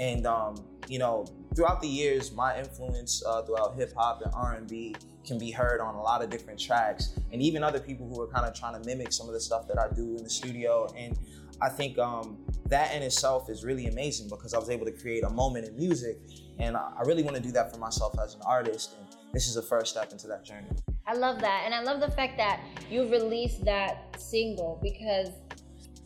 And 0.00 0.26
um, 0.26 0.56
you 0.88 0.98
know, 0.98 1.26
throughout 1.54 1.80
the 1.80 1.86
years, 1.86 2.32
my 2.32 2.58
influence 2.58 3.22
uh, 3.24 3.42
throughout 3.42 3.76
hip 3.76 3.92
hop 3.96 4.22
and 4.22 4.32
R 4.34 4.54
and 4.54 4.66
B 4.66 4.96
can 5.24 5.38
be 5.38 5.52
heard 5.52 5.80
on 5.80 5.94
a 5.94 6.02
lot 6.02 6.24
of 6.24 6.30
different 6.30 6.58
tracks, 6.58 7.14
and 7.30 7.40
even 7.40 7.62
other 7.62 7.78
people 7.78 8.08
who 8.08 8.20
are 8.20 8.26
kind 8.26 8.44
of 8.44 8.52
trying 8.52 8.74
to 8.80 8.84
mimic 8.84 9.12
some 9.12 9.28
of 9.28 9.34
the 9.34 9.40
stuff 9.40 9.68
that 9.68 9.78
I 9.78 9.94
do 9.94 10.16
in 10.16 10.24
the 10.24 10.30
studio. 10.30 10.92
And 10.96 11.16
I 11.60 11.68
think 11.68 11.98
um, 11.98 12.38
that 12.66 12.92
in 12.96 13.02
itself 13.02 13.48
is 13.48 13.64
really 13.64 13.86
amazing 13.86 14.28
because 14.28 14.54
I 14.54 14.58
was 14.58 14.70
able 14.70 14.86
to 14.86 14.92
create 14.92 15.22
a 15.22 15.30
moment 15.30 15.68
in 15.68 15.76
music, 15.76 16.18
and 16.58 16.76
I 16.76 17.02
really 17.04 17.22
want 17.22 17.36
to 17.36 17.42
do 17.42 17.52
that 17.52 17.70
for 17.70 17.78
myself 17.78 18.16
as 18.20 18.34
an 18.34 18.40
artist. 18.44 18.96
And 18.98 19.21
this 19.32 19.48
is 19.48 19.54
the 19.54 19.62
first 19.62 19.92
step 19.92 20.12
into 20.12 20.26
that 20.28 20.44
journey. 20.44 20.68
I 21.06 21.14
love 21.14 21.40
that, 21.40 21.62
and 21.64 21.74
I 21.74 21.82
love 21.82 22.00
the 22.00 22.10
fact 22.10 22.36
that 22.36 22.60
you 22.90 23.08
released 23.08 23.64
that 23.64 24.20
single 24.20 24.78
because 24.82 25.28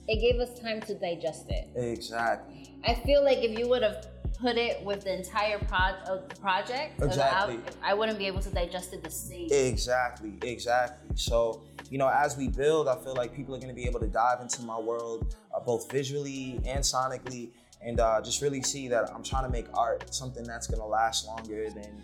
it 0.08 0.20
gave 0.20 0.40
us 0.40 0.58
time 0.60 0.80
to 0.82 0.94
digest 0.94 1.46
it. 1.48 1.68
Exactly. 1.76 2.74
I 2.84 2.94
feel 2.94 3.24
like 3.24 3.38
if 3.38 3.58
you 3.58 3.68
would 3.68 3.82
have 3.82 4.06
put 4.38 4.56
it 4.56 4.82
with 4.84 5.02
the 5.02 5.16
entire 5.16 5.58
pro- 5.58 5.96
of 6.06 6.28
the 6.28 6.36
project, 6.36 7.02
exactly. 7.02 7.58
I 7.82 7.94
wouldn't 7.94 8.18
be 8.18 8.26
able 8.26 8.40
to 8.42 8.50
digest 8.50 8.92
it 8.92 9.02
the 9.02 9.10
same. 9.10 9.48
Exactly, 9.50 10.34
exactly. 10.42 11.08
So, 11.14 11.64
you 11.90 11.98
know, 11.98 12.08
as 12.08 12.36
we 12.36 12.48
build, 12.48 12.88
I 12.88 12.96
feel 12.96 13.14
like 13.14 13.34
people 13.34 13.54
are 13.54 13.58
going 13.58 13.74
to 13.74 13.74
be 13.74 13.86
able 13.86 14.00
to 14.00 14.06
dive 14.06 14.40
into 14.40 14.62
my 14.62 14.78
world, 14.78 15.34
uh, 15.54 15.60
both 15.60 15.90
visually 15.90 16.60
and 16.64 16.80
sonically, 16.80 17.50
and 17.80 18.00
uh, 18.00 18.20
just 18.22 18.42
really 18.42 18.62
see 18.62 18.88
that 18.88 19.12
I'm 19.14 19.22
trying 19.22 19.44
to 19.44 19.50
make 19.50 19.66
art 19.74 20.12
something 20.14 20.44
that's 20.44 20.66
to 20.66 20.84
last 20.84 21.26
longer 21.26 21.70
than 21.70 22.02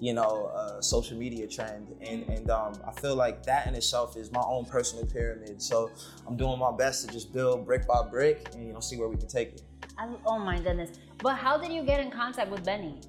you 0.00 0.12
know, 0.12 0.50
uh, 0.54 0.80
social 0.80 1.16
media 1.16 1.46
trend. 1.46 1.94
And, 2.00 2.28
and 2.28 2.50
um, 2.50 2.74
I 2.86 2.92
feel 3.00 3.14
like 3.14 3.44
that 3.44 3.66
in 3.66 3.74
itself 3.74 4.16
is 4.16 4.32
my 4.32 4.42
own 4.44 4.64
personal 4.64 5.06
pyramid. 5.06 5.62
So 5.62 5.90
I'm 6.26 6.36
doing 6.36 6.58
my 6.58 6.72
best 6.72 7.06
to 7.06 7.12
just 7.12 7.32
build 7.32 7.64
brick 7.64 7.86
by 7.86 8.02
brick 8.02 8.48
and, 8.54 8.66
you 8.66 8.72
know, 8.72 8.80
see 8.80 8.96
where 8.96 9.08
we 9.08 9.16
can 9.16 9.28
take 9.28 9.54
it. 9.54 9.62
I, 9.96 10.08
oh 10.26 10.38
my 10.38 10.58
goodness. 10.58 10.98
But 11.18 11.36
how 11.36 11.56
did 11.56 11.72
you 11.72 11.82
get 11.84 12.00
in 12.00 12.10
contact 12.10 12.50
with 12.50 12.64
Benny? 12.64 13.00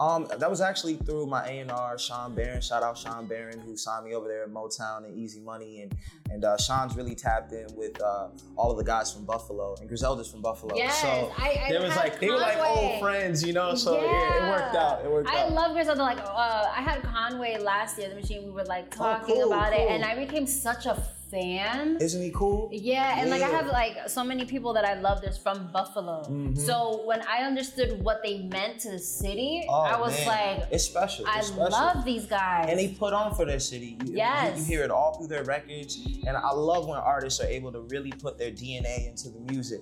Um, 0.00 0.26
that 0.38 0.50
was 0.50 0.60
actually 0.60 0.94
through 0.94 1.26
my 1.26 1.46
A&R, 1.46 1.98
Sean 1.98 2.34
Barron. 2.34 2.60
Shout 2.60 2.82
out 2.82 2.98
Sean 2.98 3.26
Barron, 3.26 3.60
who 3.60 3.76
signed 3.76 4.04
me 4.04 4.14
over 4.14 4.26
there 4.26 4.42
at 4.42 4.50
Motown 4.50 5.04
and 5.04 5.16
Easy 5.16 5.40
Money. 5.40 5.82
And 5.82 5.94
and 6.30 6.44
uh, 6.44 6.56
Sean's 6.56 6.96
really 6.96 7.14
tapped 7.14 7.52
in 7.52 7.66
with 7.76 8.00
uh, 8.00 8.28
all 8.56 8.70
of 8.70 8.78
the 8.78 8.84
guys 8.84 9.12
from 9.12 9.24
Buffalo. 9.24 9.76
And 9.78 9.88
Griselda's 9.88 10.30
from 10.30 10.40
Buffalo. 10.40 10.74
Yes, 10.74 11.00
so 11.00 11.32
I, 11.36 11.64
I 11.66 11.70
there 11.70 11.82
was 11.82 11.94
like, 11.94 12.18
they 12.20 12.30
were 12.30 12.38
like 12.38 12.58
old 12.58 13.00
friends, 13.00 13.44
you 13.44 13.52
know? 13.52 13.74
So 13.74 14.00
yeah, 14.00 14.10
yeah 14.10 14.46
it 14.46 14.50
worked 14.50 14.76
out. 14.76 15.04
It 15.04 15.10
worked 15.10 15.28
I 15.28 15.40
out. 15.40 15.50
I 15.50 15.54
love 15.54 15.72
Griselda. 15.74 16.02
Like, 16.02 16.18
uh, 16.18 16.72
I 16.74 16.80
had 16.80 17.02
Conway 17.02 17.58
last 17.58 17.98
year, 17.98 18.08
the 18.08 18.14
machine. 18.14 18.44
We 18.44 18.50
were 18.50 18.64
like 18.64 18.90
talking 18.90 19.36
oh, 19.36 19.42
cool, 19.42 19.52
about 19.52 19.72
cool. 19.72 19.86
it. 19.86 19.90
And 19.90 20.04
I 20.04 20.16
became 20.16 20.46
such 20.46 20.86
a 20.86 21.02
fan. 21.32 21.96
Isn't 21.98 22.22
he 22.22 22.30
cool? 22.30 22.68
Yeah, 22.70 23.18
and 23.18 23.28
yeah. 23.28 23.34
like 23.34 23.42
I 23.42 23.48
have 23.48 23.66
like 23.68 24.08
so 24.08 24.22
many 24.22 24.44
people 24.44 24.74
that 24.74 24.84
I 24.84 25.00
love 25.00 25.22
that's 25.22 25.38
from 25.38 25.72
Buffalo. 25.72 26.22
Mm-hmm. 26.22 26.54
So 26.54 27.02
when 27.04 27.22
I 27.22 27.38
understood 27.38 28.02
what 28.04 28.22
they 28.22 28.42
meant 28.42 28.80
to 28.80 28.90
the 28.90 28.98
city, 28.98 29.64
oh, 29.68 29.80
I 29.80 29.98
was 29.98 30.14
man. 30.18 30.26
like, 30.26 30.68
it's 30.70 30.84
special. 30.84 31.24
I 31.26 31.40
special. 31.40 31.70
love 31.70 32.04
these 32.04 32.26
guys. 32.26 32.66
And 32.68 32.78
they 32.78 32.88
put 32.88 33.14
on 33.14 33.34
for 33.34 33.46
their 33.46 33.60
city. 33.60 33.96
You, 34.04 34.14
yes. 34.14 34.58
You, 34.58 34.62
you, 34.62 34.68
hear 34.68 34.84
it 34.84 34.90
all 34.90 35.16
through 35.16 35.28
their 35.28 35.44
records. 35.44 35.98
And 36.26 36.36
I 36.36 36.52
love 36.52 36.86
when 36.86 36.98
artists 36.98 37.40
are 37.40 37.48
able 37.48 37.72
to 37.72 37.80
really 37.80 38.12
put 38.12 38.38
their 38.38 38.50
DNA 38.50 39.08
into 39.08 39.30
the 39.30 39.40
music. 39.52 39.80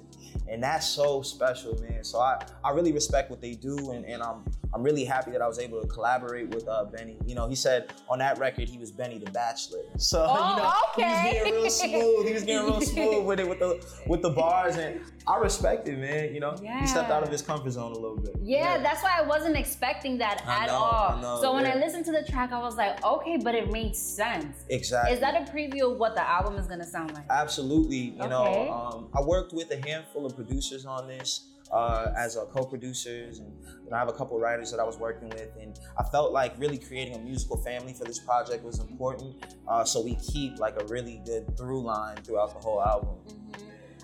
And 0.49 0.63
that's 0.63 0.89
so 0.89 1.23
special, 1.23 1.79
man. 1.81 2.05
So 2.05 2.21
I, 2.21 2.45
I 2.65 2.71
really 2.71 2.93
respect 2.93 3.31
what 3.31 3.41
they 3.41 3.55
do 3.55 3.91
and, 3.91 4.05
and 4.05 4.23
I'm 4.23 4.45
I'm 4.73 4.83
really 4.83 5.05
happy 5.05 5.33
that 5.33 5.43
I 5.43 5.49
was 5.49 5.59
able 5.59 5.81
to 5.83 5.89
collaborate 5.89 6.49
with 6.55 6.69
uh, 6.69 6.85
Benny. 6.85 7.19
You 7.27 7.35
know, 7.35 7.49
he 7.49 7.57
said 7.57 7.93
on 8.09 8.21
that 8.21 8.39
record 8.39 8.69
he 8.69 8.79
was 8.79 8.93
Benny 8.93 9.19
the 9.19 9.31
Bachelor. 9.31 9.81
So 9.99 10.25
oh, 10.29 10.57
you 10.97 11.05
know, 11.05 11.09
okay. 11.09 11.40
He 11.45 11.53
was 11.53 11.81
getting 11.81 11.95
real 11.95 12.11
smooth. 12.21 12.27
He 12.27 12.33
was 12.35 12.45
getting 12.45 12.67
real 12.67 12.81
smooth 12.81 13.27
with 13.27 13.41
it 13.41 13.49
with 13.49 13.59
the 13.59 13.87
with 14.07 14.23
the 14.23 14.31
bars 14.31 14.77
and 14.77 15.01
I 15.27 15.37
respect 15.39 15.87
it, 15.89 15.99
man. 15.99 16.35
You 16.35 16.41
know, 16.41 16.57
yeah. 16.63 16.81
he 16.81 16.87
stepped 16.87 17.11
out 17.11 17.23
of 17.23 17.31
his 17.31 17.43
comfort 17.43 17.71
zone 17.71 17.93
a 17.93 17.95
little 17.95 18.17
bit. 18.17 18.37
Yeah, 18.43 18.77
yeah. 18.77 18.83
that's 18.83 19.03
why 19.03 19.17
I 19.19 19.23
wasn't 19.23 19.57
expecting 19.57 20.19
that 20.19 20.43
I 20.47 20.65
at 20.65 20.67
know, 20.69 20.75
all. 20.75 21.19
Know, 21.19 21.41
so 21.41 21.55
when 21.55 21.65
yeah. 21.65 21.75
I 21.75 21.77
listened 21.77 22.05
to 22.07 22.13
the 22.13 22.25
track, 22.29 22.53
I 22.53 22.61
was 22.61 22.77
like, 22.77 23.05
okay, 23.05 23.37
but 23.37 23.55
it 23.55 23.71
made 23.71 23.95
sense. 23.95 24.65
Exactly. 24.69 25.13
Is 25.15 25.21
that 25.21 25.35
a 25.37 25.53
preview 25.53 25.93
of 25.93 25.99
what 25.99 26.15
the 26.15 26.27
album 26.29 26.57
is 26.57 26.67
gonna 26.67 26.87
sound 26.87 27.13
like? 27.15 27.25
Absolutely. 27.31 27.97
You 27.97 28.23
Okay. 28.23 28.29
know, 28.29 28.73
um, 28.73 29.09
I 29.15 29.21
worked 29.21 29.53
with 29.53 29.71
a 29.71 29.89
handful 29.89 30.27
of 30.27 30.35
producers 30.35 30.87
on 30.87 31.07
this. 31.07 31.47
Uh, 31.73 32.13
as 32.17 32.37
uh, 32.37 32.45
co-producers 32.47 33.39
and 33.39 33.53
you 33.85 33.91
know, 33.91 33.97
I 33.97 34.01
have 34.01 34.09
a 34.09 34.13
couple 34.13 34.39
writers 34.41 34.73
that 34.73 34.81
I 34.81 34.85
was 34.85 34.99
working 34.99 35.29
with 35.29 35.51
and 35.61 35.79
I 35.97 36.03
felt 36.03 36.33
like 36.33 36.59
really 36.59 36.79
creating 36.79 37.15
a 37.15 37.21
musical 37.21 37.57
family 37.59 37.93
for 37.93 38.05
this 38.05 38.19
project 38.19 38.65
was 38.65 38.81
important 38.81 39.37
uh, 39.69 39.85
so 39.85 40.03
we 40.03 40.17
keep 40.17 40.59
like 40.59 40.81
a 40.81 40.85
really 40.87 41.23
good 41.25 41.57
through 41.57 41.83
line 41.83 42.17
throughout 42.25 42.53
the 42.55 42.59
whole 42.59 42.83
album. 42.83 43.17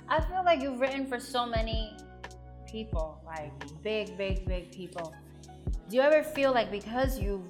I 0.08 0.20
feel 0.20 0.44
like 0.44 0.62
you've 0.62 0.78
written 0.78 1.06
for 1.06 1.18
so 1.18 1.44
many 1.44 1.96
people, 2.66 3.20
like 3.26 3.52
big, 3.82 4.16
big, 4.16 4.46
big 4.46 4.70
people. 4.70 5.14
Do 5.88 5.96
you 5.96 6.02
ever 6.02 6.22
feel 6.22 6.52
like 6.52 6.70
because 6.70 7.18
you've 7.18 7.48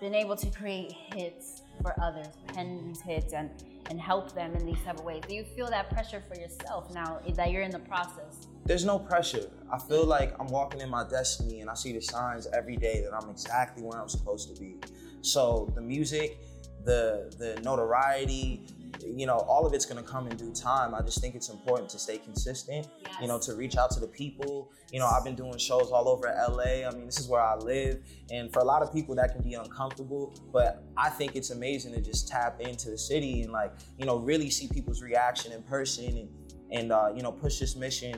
been 0.00 0.14
able 0.14 0.36
to 0.36 0.50
create 0.50 0.92
hits 0.92 1.62
for 1.82 1.94
others, 2.02 2.28
pen 2.46 2.86
these 2.86 3.00
hits 3.00 3.32
and 3.32 3.50
and 3.90 4.00
help 4.00 4.34
them 4.34 4.54
in 4.54 4.66
these 4.66 4.80
type 4.84 4.98
of 4.98 5.04
ways, 5.04 5.22
do 5.28 5.34
you 5.34 5.44
feel 5.44 5.68
that 5.70 5.90
pressure 5.90 6.22
for 6.28 6.38
yourself 6.40 6.92
now 6.92 7.20
that 7.34 7.50
you're 7.50 7.62
in 7.62 7.70
the 7.70 7.78
process? 7.78 8.46
There's 8.64 8.84
no 8.84 8.98
pressure. 8.98 9.48
I 9.72 9.78
feel 9.78 10.04
like 10.04 10.34
I'm 10.38 10.48
walking 10.48 10.80
in 10.80 10.90
my 10.90 11.04
destiny 11.08 11.60
and 11.60 11.70
I 11.70 11.74
see 11.74 11.92
the 11.92 12.02
signs 12.02 12.46
every 12.48 12.76
day 12.76 13.00
that 13.02 13.14
I'm 13.14 13.30
exactly 13.30 13.82
where 13.82 14.00
I'm 14.00 14.08
supposed 14.08 14.54
to 14.54 14.60
be. 14.60 14.76
So 15.22 15.72
the 15.74 15.80
music, 15.80 16.38
the 16.84 17.34
the 17.38 17.60
notoriety, 17.62 18.66
you 19.04 19.26
know, 19.26 19.38
all 19.38 19.66
of 19.66 19.74
it's 19.74 19.84
gonna 19.84 20.02
come 20.02 20.26
in 20.26 20.36
due 20.36 20.52
time. 20.52 20.94
I 20.94 21.02
just 21.02 21.20
think 21.20 21.34
it's 21.34 21.48
important 21.48 21.88
to 21.90 21.98
stay 21.98 22.18
consistent, 22.18 22.88
you 23.20 23.28
know, 23.28 23.38
to 23.40 23.54
reach 23.54 23.76
out 23.76 23.90
to 23.92 24.00
the 24.00 24.06
people. 24.06 24.70
You 24.92 24.98
know, 24.98 25.06
I've 25.06 25.24
been 25.24 25.34
doing 25.34 25.56
shows 25.58 25.90
all 25.90 26.08
over 26.08 26.26
LA. 26.26 26.86
I 26.86 26.90
mean, 26.92 27.06
this 27.06 27.18
is 27.18 27.28
where 27.28 27.40
I 27.40 27.56
live. 27.56 28.02
And 28.30 28.52
for 28.52 28.60
a 28.60 28.64
lot 28.64 28.82
of 28.82 28.92
people 28.92 29.14
that 29.16 29.32
can 29.32 29.42
be 29.42 29.54
uncomfortable, 29.54 30.34
but 30.52 30.84
I 30.96 31.10
think 31.10 31.36
it's 31.36 31.50
amazing 31.50 31.92
to 31.94 32.00
just 32.00 32.28
tap 32.28 32.60
into 32.60 32.90
the 32.90 32.98
city 32.98 33.42
and 33.42 33.52
like, 33.52 33.72
you 33.98 34.06
know, 34.06 34.18
really 34.18 34.50
see 34.50 34.68
people's 34.68 35.02
reaction 35.02 35.52
in 35.52 35.62
person 35.62 36.16
and 36.16 36.28
and 36.70 36.92
uh, 36.92 37.10
you 37.14 37.22
know, 37.22 37.32
push 37.32 37.58
this 37.58 37.76
mission 37.76 38.14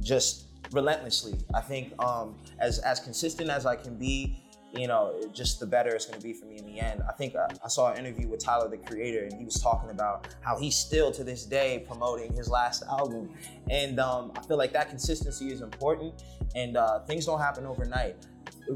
just 0.00 0.46
relentlessly. 0.72 1.38
I 1.54 1.60
think 1.60 1.92
um, 2.02 2.38
as 2.58 2.78
as 2.80 3.00
consistent 3.00 3.50
as 3.50 3.66
I 3.66 3.76
can 3.76 3.96
be, 3.98 4.41
you 4.74 4.86
know, 4.86 5.14
just 5.32 5.60
the 5.60 5.66
better 5.66 5.90
it's 5.90 6.06
going 6.06 6.18
to 6.18 6.26
be 6.26 6.32
for 6.32 6.46
me 6.46 6.58
in 6.58 6.66
the 6.66 6.80
end. 6.80 7.02
I 7.08 7.12
think 7.12 7.36
I, 7.36 7.46
I, 7.62 7.68
saw 7.68 7.92
an 7.92 7.98
interview 7.98 8.28
with 8.28 8.42
Tyler 8.42 8.68
the 8.68 8.78
Creator, 8.78 9.24
and 9.24 9.32
he 9.34 9.44
was 9.44 9.60
talking 9.60 9.90
about 9.90 10.28
how 10.40 10.58
he's 10.58 10.76
still 10.76 11.12
to 11.12 11.24
this 11.24 11.44
day 11.44 11.84
promoting 11.86 12.32
his 12.32 12.48
last 12.48 12.82
album, 12.84 13.30
and 13.70 14.00
um, 14.00 14.32
I 14.36 14.42
feel 14.42 14.56
like 14.56 14.72
that 14.72 14.88
consistency 14.88 15.52
is 15.52 15.60
important, 15.60 16.22
and 16.54 16.76
uh, 16.76 17.00
things 17.00 17.26
don't 17.26 17.40
happen 17.40 17.66
overnight. 17.66 18.16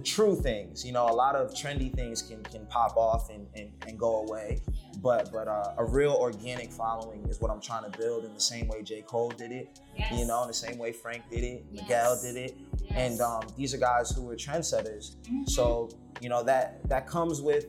True 0.05 0.35
things, 0.35 0.85
you 0.85 0.93
know, 0.93 1.07
a 1.07 1.15
lot 1.15 1.37
of 1.37 1.53
trendy 1.55 1.95
things 1.95 2.21
can 2.21 2.43
can 2.45 2.67
pop 2.67 2.97
off 2.97 3.31
and, 3.31 3.47
and, 3.55 3.71
and 3.87 3.99
go 3.99 4.27
away, 4.27 4.61
but 5.03 5.31
but 5.33 5.49
uh, 5.49 5.75
a 5.79 5.85
real 5.85 6.13
organic 6.13 6.71
following 6.73 7.27
is 7.29 7.41
what 7.41 7.51
I'm 7.51 7.61
trying 7.61 7.91
to 7.91 7.99
build 7.99 8.25
in 8.25 8.33
the 8.35 8.41
same 8.41 8.69
way 8.69 8.83
J 8.83 9.03
Cole 9.03 9.31
did 9.31 9.53
it, 9.53 9.81
Yes. 9.97 10.13
you 10.13 10.27
know, 10.27 10.43
in 10.43 10.49
the 10.49 10.55
same 10.55 10.79
way 10.79 10.93
Frank 10.93 11.23
did 11.31 11.45
it, 11.45 11.65
Yes. 11.71 11.83
Miguel 11.83 12.21
did 12.23 12.37
it, 12.37 12.57
Yes. 12.83 12.93
and 12.95 13.21
um, 13.21 13.43
these 13.57 13.75
are 13.75 13.79
guys 13.79 14.11
who 14.11 14.29
are 14.31 14.37
trendsetters. 14.37 15.17
Mhm. 15.27 15.49
So 15.49 15.91
you 16.21 16.29
know 16.29 16.43
that 16.45 16.87
that 16.89 17.07
comes 17.07 17.41
with 17.41 17.67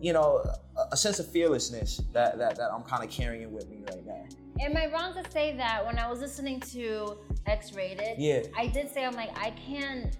you 0.00 0.12
know 0.12 0.42
a, 0.76 0.88
a 0.92 0.96
sense 0.96 1.18
of 1.18 1.28
fearlessness 1.30 2.00
that 2.12 2.38
that, 2.38 2.56
that 2.56 2.70
I'm 2.72 2.82
kind 2.82 3.04
of 3.04 3.10
carrying 3.10 3.52
with 3.52 3.68
me 3.68 3.82
right 3.90 4.04
now. 4.06 4.24
Am 4.60 4.76
I 4.76 4.86
wrong 4.92 5.14
to 5.14 5.30
say 5.30 5.56
that 5.56 5.84
when 5.84 5.98
I 5.98 6.08
was 6.10 6.20
listening 6.20 6.60
to 6.60 7.16
X 7.46 7.72
Rated, 7.72 8.18
Yeah. 8.18 8.42
I 8.56 8.66
did 8.66 8.92
say 8.92 9.04
I'm 9.04 9.14
like 9.14 9.30
I 9.38 9.50
can't 9.50 10.16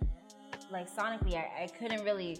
like 0.71 0.91
sonically, 0.95 1.35
I, 1.37 1.65
I 1.65 1.67
couldn't 1.79 2.03
really 2.03 2.39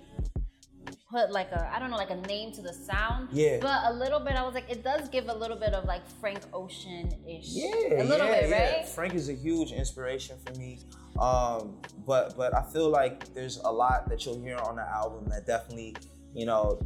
put 1.13 1.31
like 1.31 1.53
a 1.53 1.71
I 1.73 1.79
don't 1.79 1.91
know 1.91 1.97
like 1.97 2.11
a 2.11 2.17
name 2.27 2.53
to 2.53 2.63
the 2.63 2.73
sound. 2.73 3.29
Yeah. 3.31 3.59
But 3.61 3.83
a 3.85 3.93
little 3.93 4.19
bit, 4.19 4.35
I 4.35 4.43
was 4.43 4.55
like, 4.55 4.69
it 4.71 4.83
does 4.83 5.09
give 5.11 5.29
a 5.29 5.35
little 5.35 5.59
bit 5.59 5.75
of 5.75 5.85
like 5.85 6.03
Frank 6.21 6.41
Ocean 6.53 7.13
ish. 7.29 7.49
Yeah, 7.49 8.03
A 8.03 8.05
little 8.05 8.27
yeah, 8.27 8.41
bit, 8.41 8.51
yeah. 8.51 8.77
right? 8.79 8.89
Frank 8.89 9.15
is 9.15 9.29
a 9.29 9.35
huge 9.35 9.71
inspiration 9.73 10.37
for 10.45 10.59
me. 10.59 10.81
Um, 11.21 11.77
but 12.07 12.37
but 12.37 12.55
I 12.55 12.63
feel 12.73 12.89
like 12.89 13.33
there's 13.35 13.59
a 13.59 13.71
lot 13.71 14.09
that 14.09 14.25
you'll 14.25 14.41
hear 14.41 14.57
on 14.57 14.77
the 14.77 14.89
album 14.89 15.29
that 15.29 15.47
definitely, 15.47 15.95
you 16.35 16.47
know, 16.47 16.81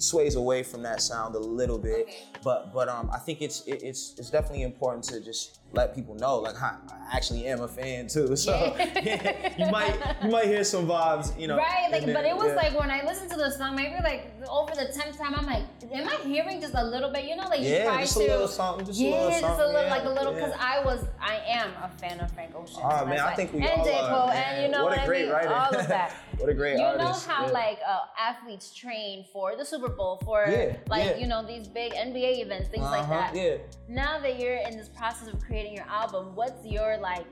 sways 0.00 0.34
away 0.34 0.62
from 0.62 0.82
that 0.82 1.00
sound 1.02 1.34
a 1.34 1.38
little 1.38 1.78
bit. 1.78 2.02
Okay. 2.08 2.16
But 2.42 2.72
but 2.72 2.88
um, 2.88 3.10
I 3.12 3.18
think 3.18 3.42
it's 3.42 3.62
it, 3.66 3.82
it's 3.82 4.14
it's 4.18 4.30
definitely 4.30 4.62
important 4.62 5.04
to 5.04 5.20
just 5.20 5.58
let 5.72 5.94
people 5.94 6.14
know 6.16 6.38
like 6.38 6.56
hi, 6.56 6.74
I 6.90 7.16
actually 7.16 7.46
am 7.46 7.60
a 7.60 7.68
fan 7.68 8.08
too. 8.08 8.34
So 8.36 8.52
Yeah. 8.76 9.52
you 9.58 9.70
might 9.70 9.94
you 10.24 10.30
might 10.30 10.46
hear 10.46 10.64
some 10.64 10.86
vibes, 10.86 11.38
you 11.38 11.46
know. 11.48 11.56
Right, 11.58 11.88
like, 11.92 12.02
and 12.02 12.14
but 12.14 12.24
it 12.24 12.34
was 12.36 12.46
yeah. 12.48 12.54
like 12.54 12.78
when 12.78 12.90
I 12.90 13.04
listened 13.04 13.30
to 13.32 13.36
the 13.36 13.50
song, 13.50 13.76
maybe 13.76 13.96
like 14.02 14.32
over 14.48 14.74
the 14.74 14.86
tenth 14.92 15.18
time, 15.18 15.34
I'm 15.36 15.46
like, 15.46 15.64
am 15.92 16.08
I 16.08 16.16
hearing 16.26 16.60
just 16.60 16.74
a 16.74 16.84
little 16.84 17.10
bit? 17.12 17.24
You 17.24 17.36
know, 17.36 17.44
like 17.48 17.60
you 17.60 17.68
Yeah, 17.68 17.84
try 17.84 18.00
just 18.00 18.16
to, 18.16 18.20
a 18.20 18.26
little 18.26 18.48
something, 18.48 18.86
just 18.86 18.98
a 19.00 19.02
yeah, 19.04 19.10
little 19.10 19.30
just 19.40 19.60
a 19.60 19.66
little, 19.66 19.90
like 19.90 20.04
a 20.04 20.08
little, 20.08 20.32
because. 20.32 20.54
I 20.58 20.84
was, 20.84 21.04
I 21.20 21.36
am 21.48 21.70
a 21.82 21.88
fan 21.98 22.20
of 22.20 22.30
Frank 22.32 22.54
Ocean. 22.54 22.76
So 22.76 23.06
man, 23.06 23.20
I 23.20 23.34
think 23.34 23.52
we 23.52 23.60
and 23.60 23.80
all 23.80 23.84
J-Cole, 23.84 24.00
are. 24.00 24.32
and 24.32 24.62
you 24.62 24.68
know 24.70 24.84
what 24.84 24.90
what 24.92 24.98
a 24.98 25.02
I 25.02 25.06
great 25.06 25.24
mean? 25.24 25.32
writer. 25.32 25.54
All 25.54 25.74
of 25.74 25.88
that. 25.88 26.14
what 26.40 26.48
a 26.48 26.54
great 26.54 26.78
you 26.78 26.84
artist. 26.84 27.28
know 27.28 27.34
how 27.34 27.46
yeah. 27.46 27.52
like 27.52 27.78
uh, 27.86 27.98
athletes 28.18 28.74
train 28.74 29.24
for 29.32 29.56
the 29.56 29.64
Super 29.64 29.88
Bowl, 29.88 30.20
for 30.24 30.44
Yeah, 30.48 30.76
like 30.88 31.04
yeah. 31.04 31.16
you 31.18 31.26
know 31.26 31.46
these 31.46 31.68
big 31.68 31.92
NBA 31.92 32.42
events, 32.42 32.68
things 32.68 32.82
like 32.84 33.02
Uh-huh, 33.02 33.12
that. 33.32 33.34
Yeah. 33.36 33.56
Now 33.88 34.18
that 34.20 34.40
you're 34.40 34.56
in 34.56 34.76
this 34.76 34.88
process 34.88 35.28
of 35.28 35.40
creating 35.40 35.74
your 35.74 35.86
album, 35.86 36.34
what's 36.34 36.64
your 36.66 36.96
like 36.98 37.26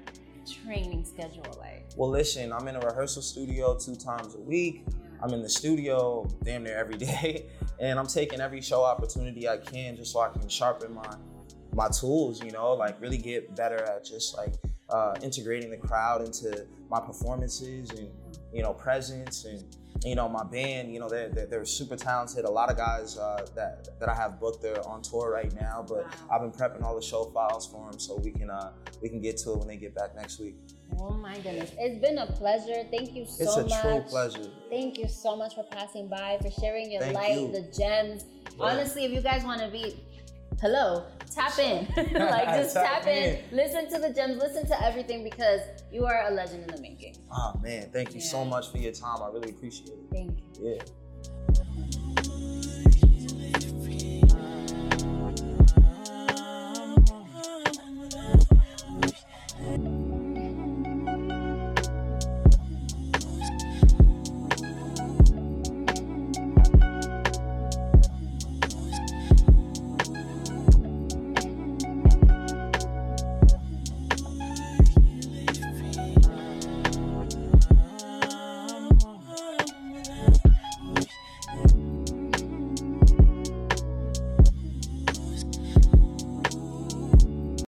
training 0.65 1.05
schedule 1.05 1.45
like? 1.59 1.87
Well, 1.97 2.11
listen, 2.11 2.53
I'm 2.53 2.69
in 2.69 2.77
a 2.77 2.81
rehearsal 2.81 3.23
studio 3.23 3.77
two 3.77 3.95
times 3.97 4.35
a 4.35 4.41
week. 4.41 4.85
I'm 5.23 5.33
in 5.35 5.43
the 5.43 5.49
studio 5.49 6.29
damn 6.45 6.63
near 6.63 6.77
every 6.77 6.97
day, 7.09 7.47
and 7.81 7.99
I'm 7.99 8.07
taking 8.07 8.41
every 8.41 8.61
show 8.61 8.85
opportunity 8.85 9.49
I 9.49 9.57
can 9.59 9.97
just 9.97 10.13
so 10.13 10.21
I 10.21 10.29
can 10.29 10.49
sharpen 10.49 10.95
my 10.95 11.11
my 11.75 11.89
tools. 11.89 12.43
You 12.43 12.51
know, 12.53 12.73
like 12.75 13.01
really 13.01 13.19
get 13.19 13.55
better 13.57 13.83
at 13.83 14.05
just 14.05 14.37
like 14.37 14.55
uh, 14.91 15.15
integrating 15.23 15.71
the 15.71 15.77
crowd 15.77 16.23
into 16.23 16.67
my 16.91 17.01
performances 17.01 17.91
and 17.91 18.09
you 18.53 18.63
know 18.63 18.73
presence 18.73 19.45
and 19.45 19.63
you 20.05 20.15
know 20.15 20.29
my 20.29 20.45
band. 20.45 20.93
You 20.93 21.01
know 21.01 21.09
they're 21.09 21.29
they're, 21.29 21.47
they're 21.47 21.65
super 21.65 21.97
talented. 21.97 22.45
A 22.45 22.51
lot 22.51 22.71
of 22.71 22.77
guys 22.77 23.19
uh, 23.19 23.47
that 23.55 23.89
that 24.01 24.09
I 24.09 24.15
have 24.15 24.41
booked 24.41 24.63
they're 24.63 24.87
on 24.87 25.03
tour 25.03 25.31
right 25.31 25.53
now, 25.61 25.85
but 25.87 26.05
Wow. 26.05 26.11
I've 26.31 26.41
been 26.41 26.53
prepping 26.53 26.83
all 26.83 26.95
the 26.97 27.03
show 27.03 27.25
files 27.27 27.67
for 27.67 27.91
them 27.91 27.99
so 27.99 28.17
we 28.17 28.31
can 28.31 28.51
uh, 28.51 28.73
we 29.03 29.09
can 29.09 29.21
get 29.21 29.37
to 29.39 29.53
it 29.53 29.59
when 29.59 29.69
they 29.69 29.77
get 29.77 29.95
back 29.95 30.15
next 30.17 30.39
week. 30.41 30.57
Oh 30.99 31.11
my 31.11 31.35
goodness. 31.39 31.71
It's 31.79 32.01
been 32.01 32.17
a 32.19 32.27
pleasure. 32.27 32.83
Thank 32.91 33.15
you 33.15 33.27
so 33.27 33.45
much. 33.45 33.47
It's 33.47 33.57
a 33.57 33.69
much. 33.69 33.83
true 33.83 34.01
pleasure. 34.09 34.51
Thank 34.71 34.99
you 34.99 35.07
so 35.07 35.37
much 35.37 35.55
for 35.55 35.63
passing 35.65 36.09
by, 36.09 36.39
for 36.41 36.51
sharing 36.51 36.91
your 36.91 37.03
Thank 37.03 37.15
light, 37.15 37.41
you. 37.41 37.53
the 37.53 37.63
gems. 37.77 38.25
Yeah. 38.59 38.65
Honestly, 38.65 39.05
if 39.05 39.13
you 39.13 39.21
guys 39.21 39.45
want 39.45 39.61
to 39.61 39.69
be, 39.69 40.03
hello, 40.61 41.05
tap 41.35 41.59
in. 41.59 41.87
like, 42.15 42.47
just 42.57 42.75
Tap 42.75 43.03
tap, 43.03 43.07
in. 43.07 43.35
in. 43.37 43.45
Listen 43.53 43.89
to 43.91 43.99
the 43.99 44.13
gems, 44.13 44.37
listen 44.39 44.67
to 44.67 44.85
everything 44.85 45.25
because 45.25 45.61
you 45.93 46.05
are 46.05 46.27
a 46.29 46.31
legend 46.31 46.69
in 46.69 46.75
the 46.77 46.81
making. 46.83 47.17
Oh 47.33 47.55
man, 47.63 47.91
thank 47.93 48.15
you 48.15 48.21
so 48.21 48.45
much 48.45 48.71
for 48.71 48.79
your 48.79 48.93
time. 48.93 49.23
I 49.23 49.29
really 49.29 49.51
appreciate 49.51 49.91
it. 49.91 49.99
Thank 50.11 50.39
you. 50.61 50.75
Yeah. 50.77 50.83